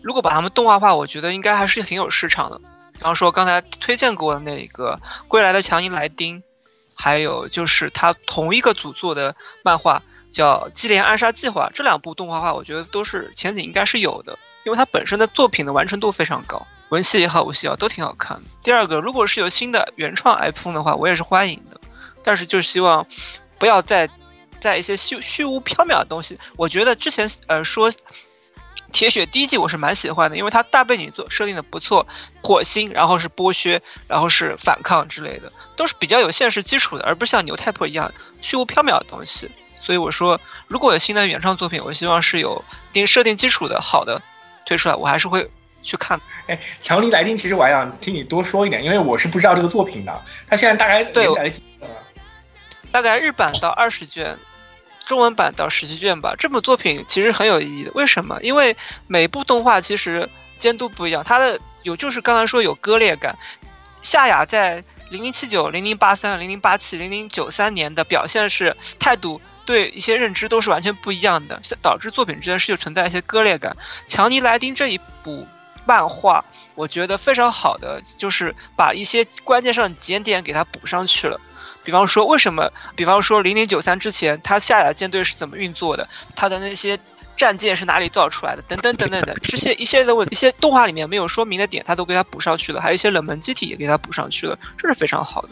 [0.05, 2.59] 如果把它们动画化，我觉得应该还是挺有市场的。
[2.93, 4.95] 比方说刚才推荐过的那个
[5.27, 6.39] 《归来的强尼莱丁》，
[6.95, 9.99] 还有就是他同一个组做的漫画
[10.31, 18.43] 叫《基连暗杀计划》，这两部动画化，我觉得都是前景应该是有的，因为它本身的作品的完成度非常高，文戏也好，武戏也好，都挺好看的。
[18.61, 21.81] 第二个，如果是有新的原创 IP 的话，我也是欢迎的，
[22.23, 23.03] 但是就希望
[23.57, 24.07] 不要再。
[24.61, 26.39] 在一些虚虚无缥缈的东西。
[26.57, 27.91] 我觉得之前呃说。
[28.95, 32.07] 铁血第一季我是蛮喜欢的，因为它大背景做设定的不错，
[32.41, 38.09] 火星，然后是剥削，然后是反抗之类的，都是比较有现实基础的，而不是像牛太婆一样
[38.41, 39.51] 虚无缥缈的东西。
[39.81, 40.39] 所以我说，
[40.69, 44.21] 如果有新的原创作品，我希望是有定设定基础的好的
[44.65, 45.45] 推出来，我还是会
[45.83, 46.17] 去看。
[46.47, 50.23] 哎，强尼莱丁，其实我还想听你多说一点，因为我是不知道这个作品的。
[50.47, 51.95] 它现在大概连载了几卷了？
[52.93, 54.37] 大概日版到二十卷。
[55.05, 57.91] 中文版到十七卷吧，这部作品其实很有意义的。
[57.93, 58.39] 为什么？
[58.41, 58.75] 因为
[59.07, 60.29] 每部动画其实
[60.59, 63.37] 监督不一样，它的有就是刚才说有割裂感。
[64.01, 73.75] 夏雅在零零七九、零零八三、零零八七、零零九三年的表现是态度对一些认知都是完全不一样的，导致作品之间是有存在一些割裂感。
[74.07, 75.47] 强尼莱丁这一部
[75.85, 76.43] 漫画，
[76.75, 81.39] 我觉得非常好的就是把一些关键上节点给它补上去了。
[81.85, 82.69] 比方说，为什么？
[82.95, 86.09] 比方说，零零九三之前，他下的舰队是怎么运作的？
[86.35, 86.99] 他的那些
[87.37, 88.61] 战舰是哪里造出来的？
[88.63, 92.81] 等等等等的这些一系列的问，一些动画里面没有说明的点，他都给他补上去了。
[92.81, 95.49] 还有一些冷门机体也给他补上去了，这是非常好的，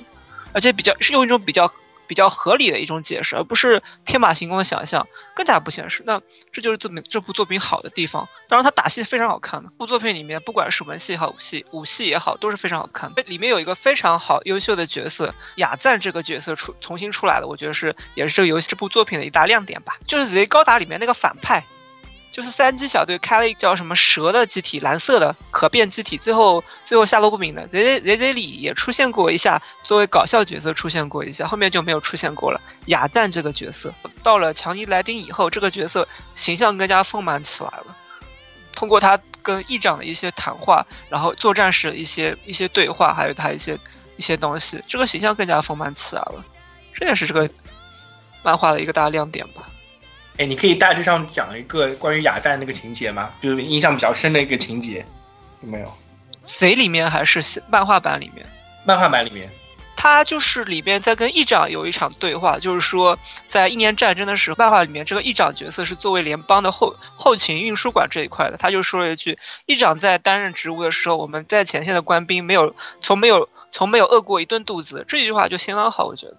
[0.54, 1.72] 而且比较是用一种比较。
[2.14, 6.04] 比较合理的一种解释，而不是天马行空的想象，更加不现实。
[6.06, 8.30] 那这就是这这部作品好的地方。
[8.48, 9.72] 当然，它打戏非常好看的。
[9.80, 13.24] 部作品里面，不管是文戏也好，武戏武戏也好，都是非常好看的。
[13.24, 19.96] 里面有一个非常好优秀的角色，雅赞这个角色出重新出来了，我觉得是也是这个游戏这部作品的一大亮点吧。
[20.06, 21.64] 就是 Z 高达里面那个反派。
[22.34, 27.70] 就是三机小队开了一个叫什么蛇的机体，蓝色的可变机体，最后最后下落不明的。
[27.72, 32.60] 雷雷雷雷里也出现过一下，作为搞笑角色出现过一下，后面就没有出现过了。
[32.88, 37.96] 雅赞这个角色到了强尼莱丁以后，这个角色形象更加丰满起来了。
[38.72, 43.78] 通过他跟议长的一些谈话，然后作战时的一些一些对话，还有他一些
[44.18, 46.44] 一些东西，这个形象更加丰满起来了。
[46.96, 47.48] 这也是这个
[48.42, 49.70] 漫画的一个大亮点吧。
[50.38, 53.32] 哎，你可以大致上讲一个关于雅赞那个情节吗？
[53.42, 55.06] 就是印象比较深的一个情节，
[55.62, 55.94] 有没有？
[56.48, 58.46] 谁里面还是漫画版里面？
[58.84, 59.48] 漫画版里面，
[59.96, 63.18] 他就是里边在跟议长有一场对话，就是说
[63.50, 76.38] 在一年战争的时候，漫画里面这个议长角色是作为联邦的后后勤运输管这一块的，他就说了一句：议长在担任职务的时候，我们在前线的官兵没有从没有从没有饿过一顿肚子，这句话就相当好，我觉得。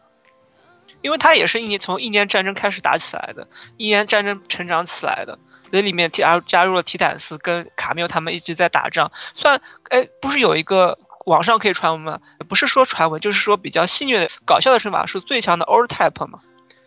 [1.03, 5.38] 因为它也是一年从一年战争开始打起来的，一年战争成长起来的，
[5.70, 9.12] 所以里面加加入了提坦斯跟卡缪他们一直在打仗。
[9.34, 12.20] 算，哎，不是有一个网上可以传闻吗？
[12.49, 16.40] 不是说传闻，就是说比较戏谑的搞笑的说法是最强的 Old Type 嘛，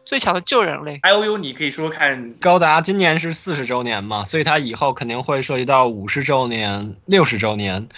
[0.05, 0.99] 最强的旧人类。
[1.03, 7.89] I O U，你可以说看高达今年是四十周年嘛，所以它以后肯定会涉及到五十周年、六十周年。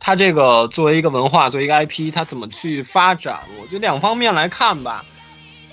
[0.00, 3.40] 它这个作为一个文化，作为一个 IP，它怎么去发展？
[3.62, 5.02] 我觉得两方面来看吧。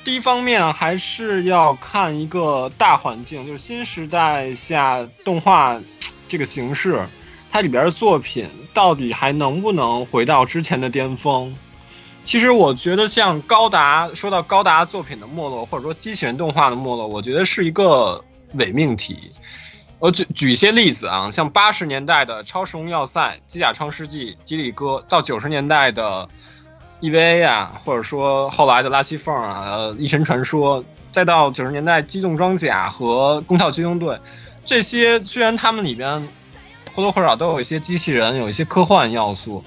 [0.03, 5.79] 第一方面还是要看一个大环境，就是新时代下动画
[6.27, 7.07] 这个形式，
[7.51, 11.55] 它里边的作品到底还能不能回到之前的巅峰？
[12.23, 18.23] 其实我觉得像高达，说到高达作品的没落，或者说机器人动画的没落，我觉得是一个
[18.53, 19.31] 伪命题。
[19.99, 26.27] 我举举一些例子啊，像八十年代的《超时空要塞》《机甲创世纪》《吉里哥》，到九十年代的。
[27.01, 34.19] EVA 啊，或者说后来的拉西凤啊，呃，一神传说，再到九十年代机动装甲和攻套机动队，
[34.63, 36.27] 这些虽然他们里边
[36.93, 39.63] 或多或少都有一些机器人，有一些科幻要素，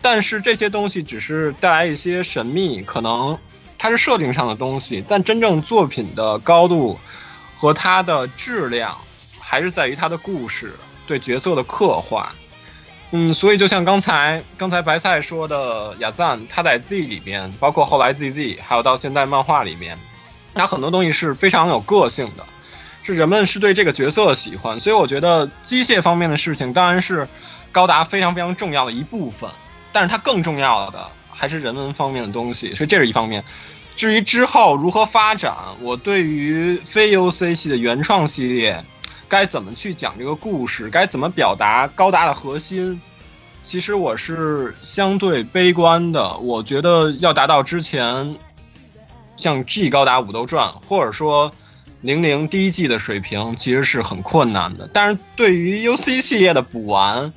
[0.00, 3.36] 但是这些东西只是带来一些神秘，可能
[3.76, 6.96] 它是设定上的东西，但真正作品的高度
[7.56, 8.96] 和它的质量，
[9.40, 10.74] 还是在于它的故事
[11.04, 12.32] 对角色的刻画。
[13.12, 19.96] 嗯，所以就像刚才刚才白菜说的，雅赞他在 Z 里边，包括后来 ZZ，还有到现在漫画里面，
[20.54, 22.44] 他很多东西是非常有个性的，
[23.04, 24.80] 是人们是对这个角色喜欢。
[24.80, 27.28] 所以我觉得机械方面的事情当然是
[27.70, 29.48] 高达非常非常重要的一部分，
[29.92, 33.44] 但是它更重要的还是人文方面的东西，所以这是一方面。
[33.94, 38.84] 至于之后如何发展，我对于非 UC 系的原创系列。
[39.28, 40.88] 该怎么去讲这个故事？
[40.88, 43.00] 该怎么表达高达的核心？
[43.62, 46.36] 其实我是相对悲观的。
[46.38, 48.36] 我觉得要达到之前
[49.36, 51.52] 像 G 高达武斗传，或者说
[52.02, 54.88] 零零第一季的水平，其实是很困难的。
[54.92, 57.32] 但是对于 UC 系列的补完，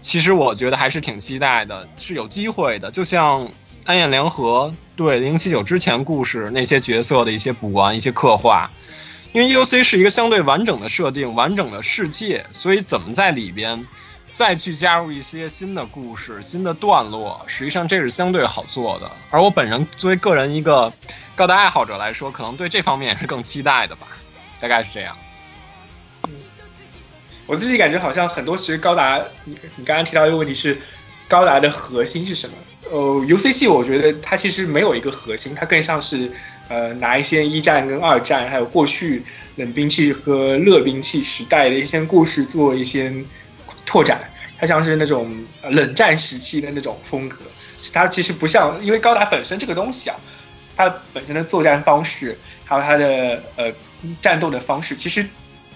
[0.00, 2.90] 其实我觉得还是挺期待的，是有机会的。
[2.90, 3.48] 就像
[3.84, 8.68] 暗焰联合对零七九之前故事那些角色的一些补完、一些刻画。
[9.32, 13.86] 因为 U C 是一个相对完整的设定、完整的世界，所以怎么在里边
[14.34, 19.10] 再去加入一些新的故事、新的段落，实际上这是相对好做的。
[19.30, 20.92] 而我本人作为个人一个
[21.36, 24.06] 高达爱好者来说，可能对这方面也是更期待的吧，
[24.58, 25.16] 大概是这样。
[27.46, 30.76] 我自己感觉好像很多，其实高达，你你刚刚提到一个问题是，
[31.26, 32.54] 高达的核心是什么？
[32.90, 36.30] 呃 U C 系我觉得它其实没有一个核心，它更像是，
[36.68, 39.22] 呃，拿一些一战跟二战，还有过去
[39.56, 43.12] 冷兵器和热兵器时代的一些故事做一些
[43.84, 44.20] 拓展，
[44.58, 47.38] 它像是那种冷战时期的那种风格。
[47.92, 50.16] 它其实不像，因为高达本身这个东西啊，
[50.76, 53.72] 它本身的作战方式，还有它的呃
[54.20, 55.26] 战斗的方式，其实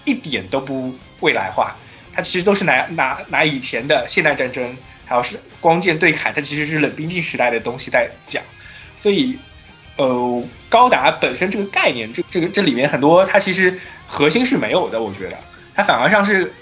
[0.05, 0.93] 一点都不。
[1.19, 1.73] 未来化，
[2.13, 4.75] 它其实都是拿拿拿以前的现代战争，
[5.05, 8.43] 还有是光剑对砍，它其实是冷兵器时代的东西在讲，
[8.97, 9.39] 所以，
[9.97, 15.37] 呃，高达本身这个概念，这这个这里面很多它其实核心是没有的，我觉得
[15.75, 16.53] 它反而像是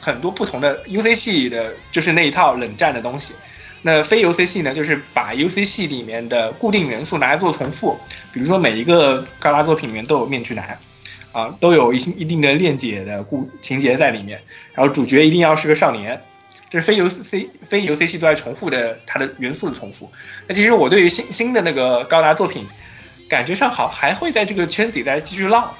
[0.00, 3.34] 很多不同的 U C 系的，就是那一套冷战的东西，
[3.82, 7.98] 那非 UCC 呢，就是把 UCC 里面的固定元素拿来做重复，
[8.32, 10.78] 比如说每一个高达作品里面都有面具男。
[11.30, 14.40] 啊，都有一些一定的链接的故情节在里面，
[14.72, 16.22] 然后主角一定要是个少年，
[16.70, 20.10] 这是非游 C 非游 C 系都在重复的它的元素的重复。
[20.46, 22.66] 那其实我对于新新的那个高达作品，
[23.28, 25.74] 感觉上好还会在这个圈子里再继续浪，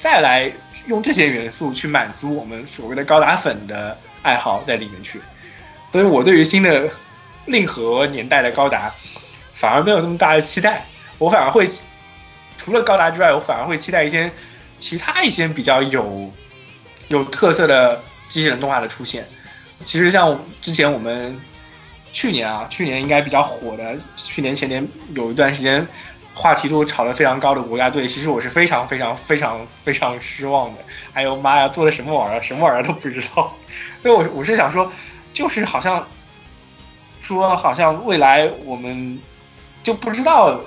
[0.00, 0.52] 再来
[0.86, 5.20] 用这些元素去满足我们所谓的高达粉的爱好在里面去。
[5.92, 6.90] 所以我对于新的
[7.46, 8.92] 令和年代的高达，
[9.52, 10.86] 反而没有那么大的期待。
[11.18, 11.68] 我反而会
[12.56, 14.30] 除了高达之外，我反而会期待一些。
[14.80, 16.30] 其他一些比较有
[17.08, 19.24] 有特色的机器人动画的出现，
[19.84, 21.38] 其实像之前我们
[22.12, 25.86] 去年啊，去年应该比较火的，去年前年有一段时间
[26.34, 30.80] 话题度炒得非常高的国家队，其实我是非常非常非常非常失望的。
[31.12, 33.54] 哎呦妈呀，做的什么玩意儿，什么玩意儿都不知道。
[34.02, 34.90] 因为我我是想说，
[35.32, 36.08] 就是好像
[37.20, 39.20] 说好像未来我们
[39.82, 40.60] 就不知道。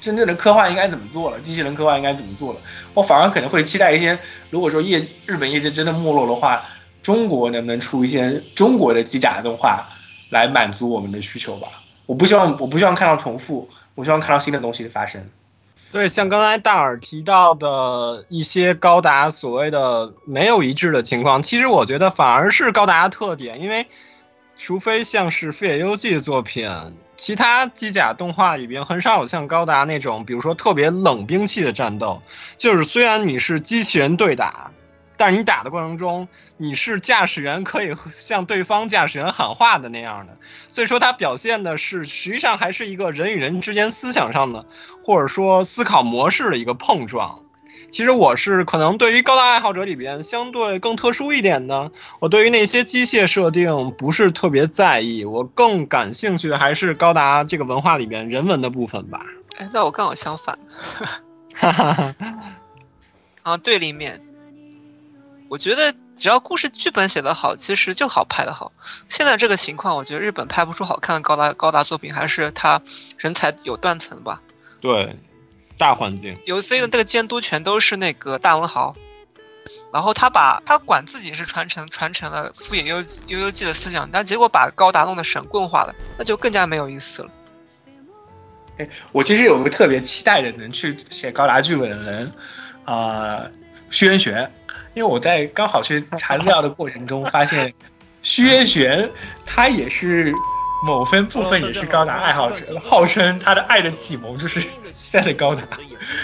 [0.00, 1.38] 真正的科幻应该怎么做了？
[1.40, 2.60] 机器人科幻应该怎么做了？
[2.94, 4.18] 我反而可能会期待一些，
[4.48, 6.62] 如果说业日本业界真的没落的话，
[7.02, 9.88] 中国能不能出一些中国的机甲动画
[10.30, 11.68] 来满足我们的需求吧？
[12.06, 15.28] 我不希望，我不希望看到重复，我希望看到新的东西的发生。
[15.92, 23.86] 对，像刚才大耳提到的一些高达所谓的没有一致的情况，其实我觉得反而是高达的特点，因为
[24.56, 26.70] 除非像是富野由纪的作品。
[27.16, 32.22] 其他机甲动画里边很少有像高达那种，比如说特别冷兵器的战斗，
[32.56, 34.70] 就是虽然你是机器人对打，
[35.20, 40.38] 但是你打的过程中你是驾驶员可以向对方驾驶员喊话的那样的，
[40.70, 44.64] 所以说它表现的是实际上还是一个人与人之间思想上的，
[45.04, 47.44] 或者说思考模式的一个碰撞。
[47.90, 59.20] 其实我是可能对于高达爱好者里边相对更特殊一点的，我对于那些机械设定不是特别在意，我更感兴趣的还是高达这个文化里边人文的部分吧。
[59.58, 60.58] 哎，那我刚好相反。
[61.54, 62.14] 哈哈哈。
[63.42, 64.22] 啊，对立面。
[65.50, 68.72] 我觉得只要故事剧本写得好，其实就好拍得好。
[69.08, 72.80] 现在这个情况，我觉得日本拍不出好看的高达高达作品，还是他
[73.18, 74.40] 人才有断层吧。
[74.80, 75.14] 对。
[75.76, 78.94] 大环境有 C 的这个监督全都是那个大文豪，
[79.90, 87.30] 然后他把他管自己是传承传承了敷衍悠悠悠记的思想，但结果把高达弄得神棍化了，那就更加没有意思了。
[88.76, 92.30] 哎，我其实有个特别期待的能去写高达剧本的人，
[92.84, 93.50] 啊，
[93.88, 94.52] 虚渊玄，
[94.94, 97.72] 因为我在刚好去查资料的过程中发现，
[98.22, 99.10] 薛玄
[99.44, 100.34] 他也是。
[100.82, 105.62] 某分部分也是高达爱好者，号称他的爱的启蒙就是赛的高达，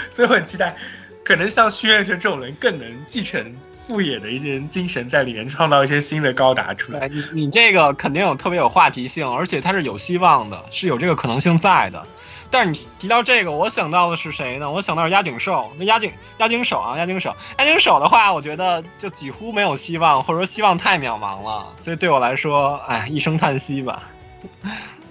[0.09, 0.75] 所以我很期待，
[1.23, 3.55] 可能像虚渊玄这种人更能继承
[3.87, 7.07] 富野的一些精神，在里面创造一些新的高达出来。
[7.07, 12.07] 你你这个肯定有特别有话题性，而且它是有希望的，是有这个可能性在的。
[12.49, 14.71] 但是你提到这个，我想到的是谁呢？
[14.71, 15.71] 我想到是押井寿。
[15.77, 21.73] 那押井押井守啊，押井守，押井守的话，我觉得就几乎没有希望，或者说希望太渺茫了。
[21.77, 24.03] 所以对我来说，哎，一声叹息吧。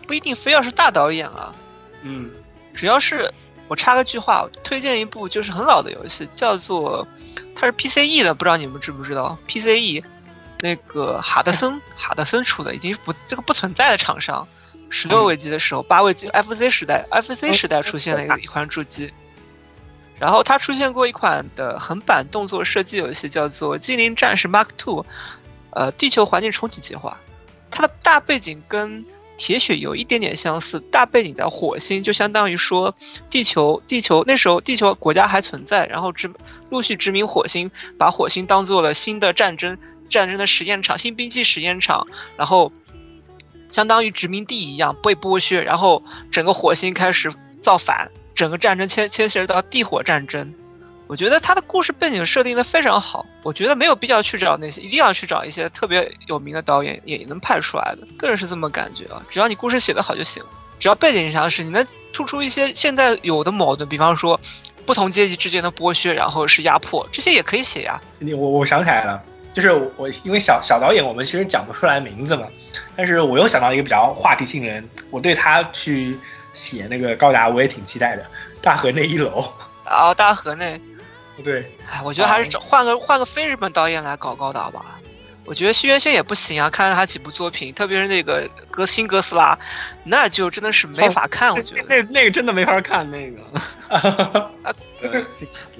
[0.07, 1.53] 不一定非要是大导演啊，
[2.03, 2.31] 嗯，
[2.75, 3.33] 只要是
[3.69, 7.07] 我插个句话，推荐一部就是很老的游戏，叫做
[7.55, 10.05] 它是 PCE 的，不知道你们知不知道？PCE
[10.61, 14.47] 那个哈德森哈德森出的，已经不这个不存在的厂商，
[14.89, 19.13] 十六位机的时候，八位机 FC 时代 FC 时代出现了一个一款主机，
[20.19, 25.03] 然后它出现过一款的横版动作射击游戏，叫做《精灵战士 Mark Two》，
[25.71, 27.17] 呃，地球环境重启计划，
[27.71, 29.05] 它的大背景跟
[29.37, 32.95] 铁血有一点点相似，大背景在火星，就相当于说
[33.29, 36.31] 地球，地球那时候地球国家还存在，然后殖
[36.71, 39.77] 陆续殖民火星，把火星当做了新的战争
[40.09, 42.07] 战争的实验场，新兵器实验场，
[42.39, 42.73] 然后
[43.71, 50.55] 相当于殖民地一样被剥削，然后整个火星开始造反，整个战争迁迁徙到地火战争。
[51.09, 59.23] 我觉得他的故事背景设定的非常好，我觉得没有必要去找那些，一定要去找一些特别有名的导演也能拍出来的，个人是这么感觉啊。
[59.31, 60.43] 只要你故事写得好就行，
[60.81, 64.41] 只要背景上是你能突出一些现在有的矛盾，比方说
[64.85, 68.01] 不同阶级之间的剥削，然后是压迫，这些也可以写呀。
[68.19, 69.23] 你我我想起来了，
[69.57, 72.47] 就是我因为小小导演我们其实讲不出来名字嘛，
[72.95, 76.15] 但是我又想到一个比较话题性人，我对他去
[76.53, 78.27] 写那个高达我也挺期待的，
[78.61, 79.51] 大河那一楼。
[79.83, 80.79] 啊，大河内。
[81.43, 85.01] 对，哎，我觉得还是换个换个非日本导演来搞高达吧。
[85.47, 89.59] 我觉得新原先也不行啊，看了他几部作品，特别是那个哥新哥斯拉，
[90.05, 91.55] 那就真的是没法看。
[91.55, 94.51] 我觉得那那个真的没法看，那个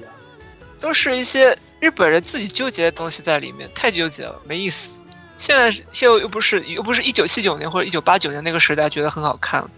[0.79, 4.89] 都是一些日本人自己纠结的东西在里面，太纠结了，没意思。
[5.37, 9.69] 现在现在又不是又不是一九七九年或者一九八九年那个时代，觉得很好看。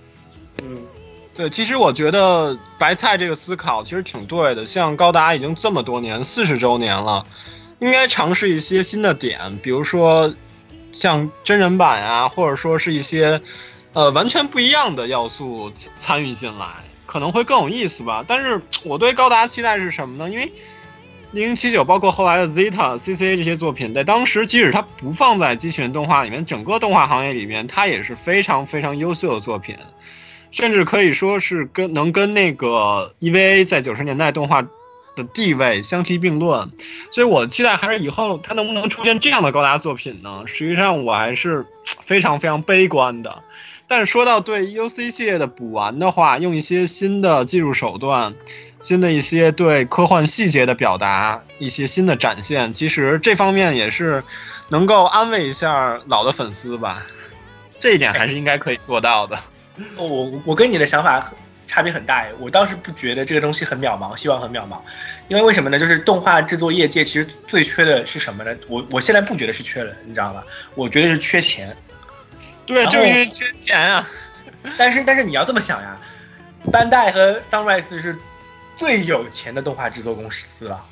[0.63, 0.85] 嗯。
[1.35, 4.65] 对，其实我觉得白菜这个思考其实挺对的。
[4.65, 7.25] 像高达已经这么多年，四十周年了，
[7.79, 10.33] 应该尝试一些新的点，比如说
[10.91, 13.41] 像真人版啊，或者说是一些
[13.93, 16.67] 呃完全不一样的要素参与进来，
[17.05, 18.25] 可能会更有意思吧。
[18.27, 20.29] 但是我对高达期待是什么呢？
[20.29, 20.51] 因为
[21.31, 29.77] 零零七九包括后来的 Zeta、CCA 这些作品，在当时即使它不放在机器人动画里面，整个动画行业里面，它也是非常非常优秀的作品。
[30.51, 34.63] 甚至可以说是跟能跟那个 EVA 在九十年代动画
[35.15, 36.71] 的地位相提并论，
[37.11, 40.45] 所以我期待还是以后它能不能出现这样的高达作品呢？
[40.47, 43.43] 实际上我还是非常非常悲观的。
[43.87, 48.33] 但是说到对 UC 系列的补完的话，用一些新的技术手段，
[48.79, 54.23] 新的一些对科幻细节的表达，一些新的展现，其实这方面也是
[54.69, 57.05] 能够安慰一下老的粉丝吧。
[57.79, 59.37] 这一点还是应该可以做到的。
[59.95, 61.31] 我我跟你的想法
[61.67, 64.79] 差别很大哎，我倒是不觉得这个东西很渺茫，希望很渺茫，
[65.27, 65.77] 因为为什么呢？
[65.77, 68.53] 就是动画制作业界其实最缺的是什么呢？
[68.67, 70.43] 我我现在不觉得是缺人，你知道吧？
[70.75, 71.75] 我觉得是缺钱。
[72.65, 74.07] 对，就是因为缺钱啊。
[74.77, 75.97] 但是但是你要这么想呀，
[76.71, 78.17] 班代和 Sunrise 是
[78.79, 80.85] 最有钱的动画制作公司了，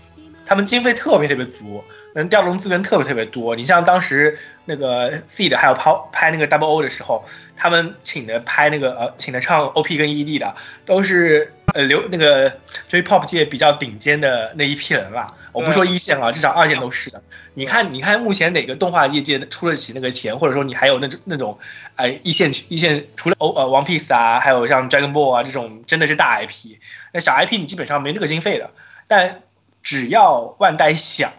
[0.45, 1.81] 他们经费特别特别足。
[2.13, 7.23] 能调动资源特别特别多，你像当时那个 Seed 还有拍拍那个 Double O 的时候，
[7.55, 15.27] 他们请的拍那个呃，请的唱 OP 跟 ED 的，都是呃流那个 J-Pop 界比较顶尖的那一批人了。
[15.57, 17.23] 我不说一线啊，至少二线都是的。
[17.55, 21.57] 你看，你看目前哪个动画业界出得起那个钱，或者说你还有那种那种，
[21.95, 26.77] 呃，一线一线除了哦呃 One Piece 啊，还有像 Dragon Ball 啊这种真的是大 IP，
[27.11, 28.69] 那小 IP 你基本上没那个经费的。
[29.07, 29.41] 但
[29.81, 31.31] 只要万代想。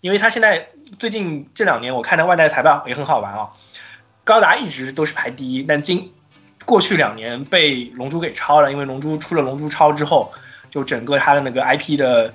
[0.00, 0.68] 因为他现在
[0.98, 3.50] 最近这两年，我看的万代财报也很好玩啊。
[4.24, 6.10] 高达一直都是排第一，但今
[6.64, 8.72] 过去两年被龙珠给超了。
[8.72, 10.32] 因为龙珠出了龙珠超之后，
[10.70, 12.32] 就整个它的那个 IP 的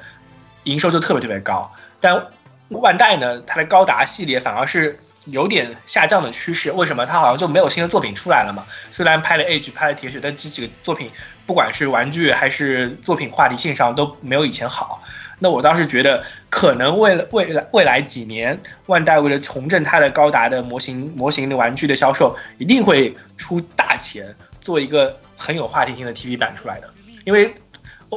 [0.65, 1.73] 营收就特别特别高。
[1.99, 2.27] 但
[2.67, 6.71] 万代呢，它的高达系列反而是有点下降的趋势。
[6.71, 7.05] 为什么？
[7.05, 8.63] 它好像就没有新的作品出来了嘛？
[8.91, 11.09] 虽然拍了 Age，拍了铁血，但这几个作品
[11.45, 15.01] 不管是玩具还是作品话题性上都没有以前好。
[15.37, 26.89] 那我当时觉得，可能为了未来未来几年，万代为了重振它的高达的模型模型的玩具的销售，一定会出大钱做一个很有话题性的 TV 版出来的。
[27.25, 27.53] 因为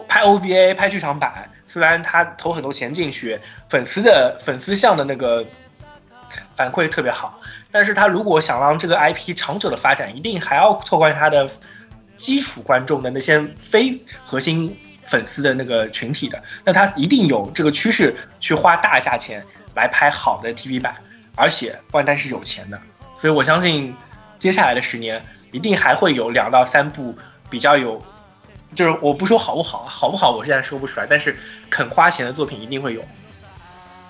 [0.06, 3.38] 拍 OVA 拍剧场版，虽然他投很多钱进去，
[3.68, 5.46] 粉丝的粉丝向的那个
[6.56, 7.38] 反馈特别好，
[7.70, 11.48] 但是他如果想让这个 IP 长久的发展，一定还要拓宽他的
[12.16, 14.76] 基础观众的那些非核心。
[15.04, 19.42] 粉丝的那个群体的，那他一定有这个趋势去花大价钱
[19.74, 20.94] 来拍好的 TV 版，
[21.34, 22.78] 而且万代是有钱的，
[23.16, 23.96] 所以我相信
[24.38, 27.16] 接下来的十年一定还会有两到三部
[27.48, 28.04] 比较有，
[28.78, 31.36] 就是我不说好不好，好不好我现在说不出来，但是
[31.68, 33.04] 肯花钱的作品一定会有，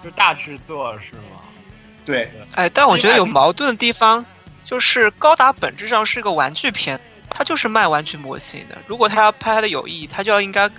[0.05, 1.40] 就大制作是吗？
[2.05, 4.23] 对，哎，但我觉得有矛盾的地方
[4.66, 7.01] 就是高达本质上是个玩具片，
[7.31, 10.70] 它就是卖玩具模型的，如果他要拍的有意义，他就要应该。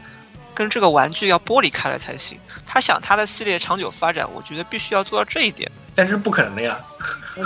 [0.56, 2.38] 跟这个玩具要剥离开来才行。
[2.66, 5.72] 他想他的系列长久发展，我觉得必须要做到这一点。
[5.96, 6.78] 但是不可能的呀，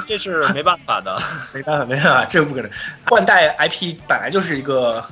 [0.07, 1.22] 这是没办法的，
[1.53, 2.72] 没办法，没办法，这个不可能。
[3.11, 5.06] 万代 IP 本来就是一个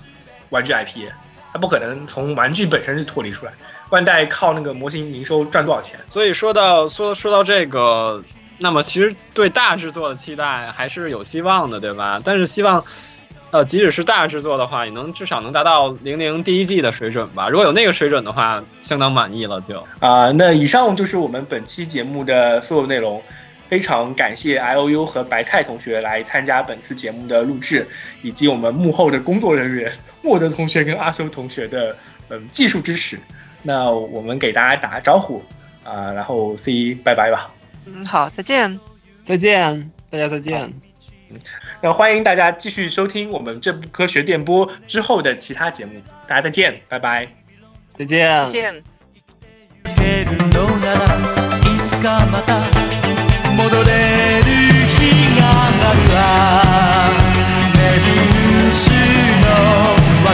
[0.51, 1.09] 玩具 IP，
[1.51, 3.51] 它不可能从玩具本身就脱离出来。
[3.89, 5.99] 万代靠那个模型营收赚多少钱？
[6.07, 8.23] 所以说到说说到这个，
[8.57, 12.21] 那么其实对大制作的期待还是有希望的，对吧？
[12.23, 12.85] 但是希望，
[13.49, 17.49] 呃，即使是大制作的话，也能至少能达到零零第一季的水准吧。
[17.49, 19.85] 如果有那个水准的话，相当满意了就。
[19.99, 23.21] 啊、那以上就是我们本期节目的所有内容。
[23.67, 27.87] 非常感谢 I O U 和白菜同学来参加本次节目的录制，
[28.21, 29.89] 以及我们幕后的工作人员
[30.21, 31.95] 莫德同学跟阿修同学的，
[32.29, 33.19] 嗯，技术支持，
[33.63, 35.43] 那我们给大家打个招呼
[35.83, 37.51] 啊，然后 C 拜拜吧。
[37.85, 38.79] 嗯，好，再见，
[39.23, 40.61] 再见，大家再见。
[41.29, 41.39] 嗯，
[41.81, 47.27] 那欢迎大家继续收听我们这部科学电波之后的其他节目，大家再见，拜拜，
[47.95, 48.83] 再见，再见。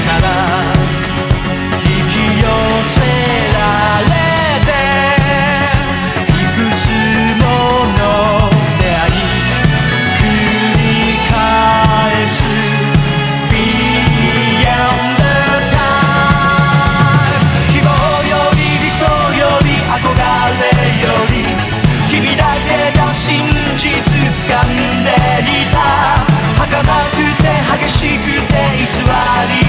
[0.01, 0.27] から
[1.83, 2.45] 引き寄
[2.85, 2.95] せ
[3.53, 3.57] ら
[4.03, 4.09] れ
[4.65, 4.69] て
[6.33, 6.79] いくつ
[7.41, 7.43] も
[7.97, 7.99] の
[8.77, 9.11] 出会い
[10.17, 10.21] 繰
[10.77, 10.81] り
[11.29, 11.33] 返
[12.27, 12.35] す
[13.49, 13.55] Be
[14.67, 15.25] and the
[15.73, 17.41] time
[17.71, 17.85] 希望
[18.29, 19.01] より理想
[19.35, 20.05] より憧
[20.61, 20.65] れ
[21.01, 21.35] より
[22.09, 23.39] 君だけが真
[23.75, 23.87] 実
[24.47, 25.09] 掴んで
[25.41, 25.75] いた
[26.57, 27.45] 儚くて
[27.79, 28.85] 激しくて偽
[29.61, 29.66] り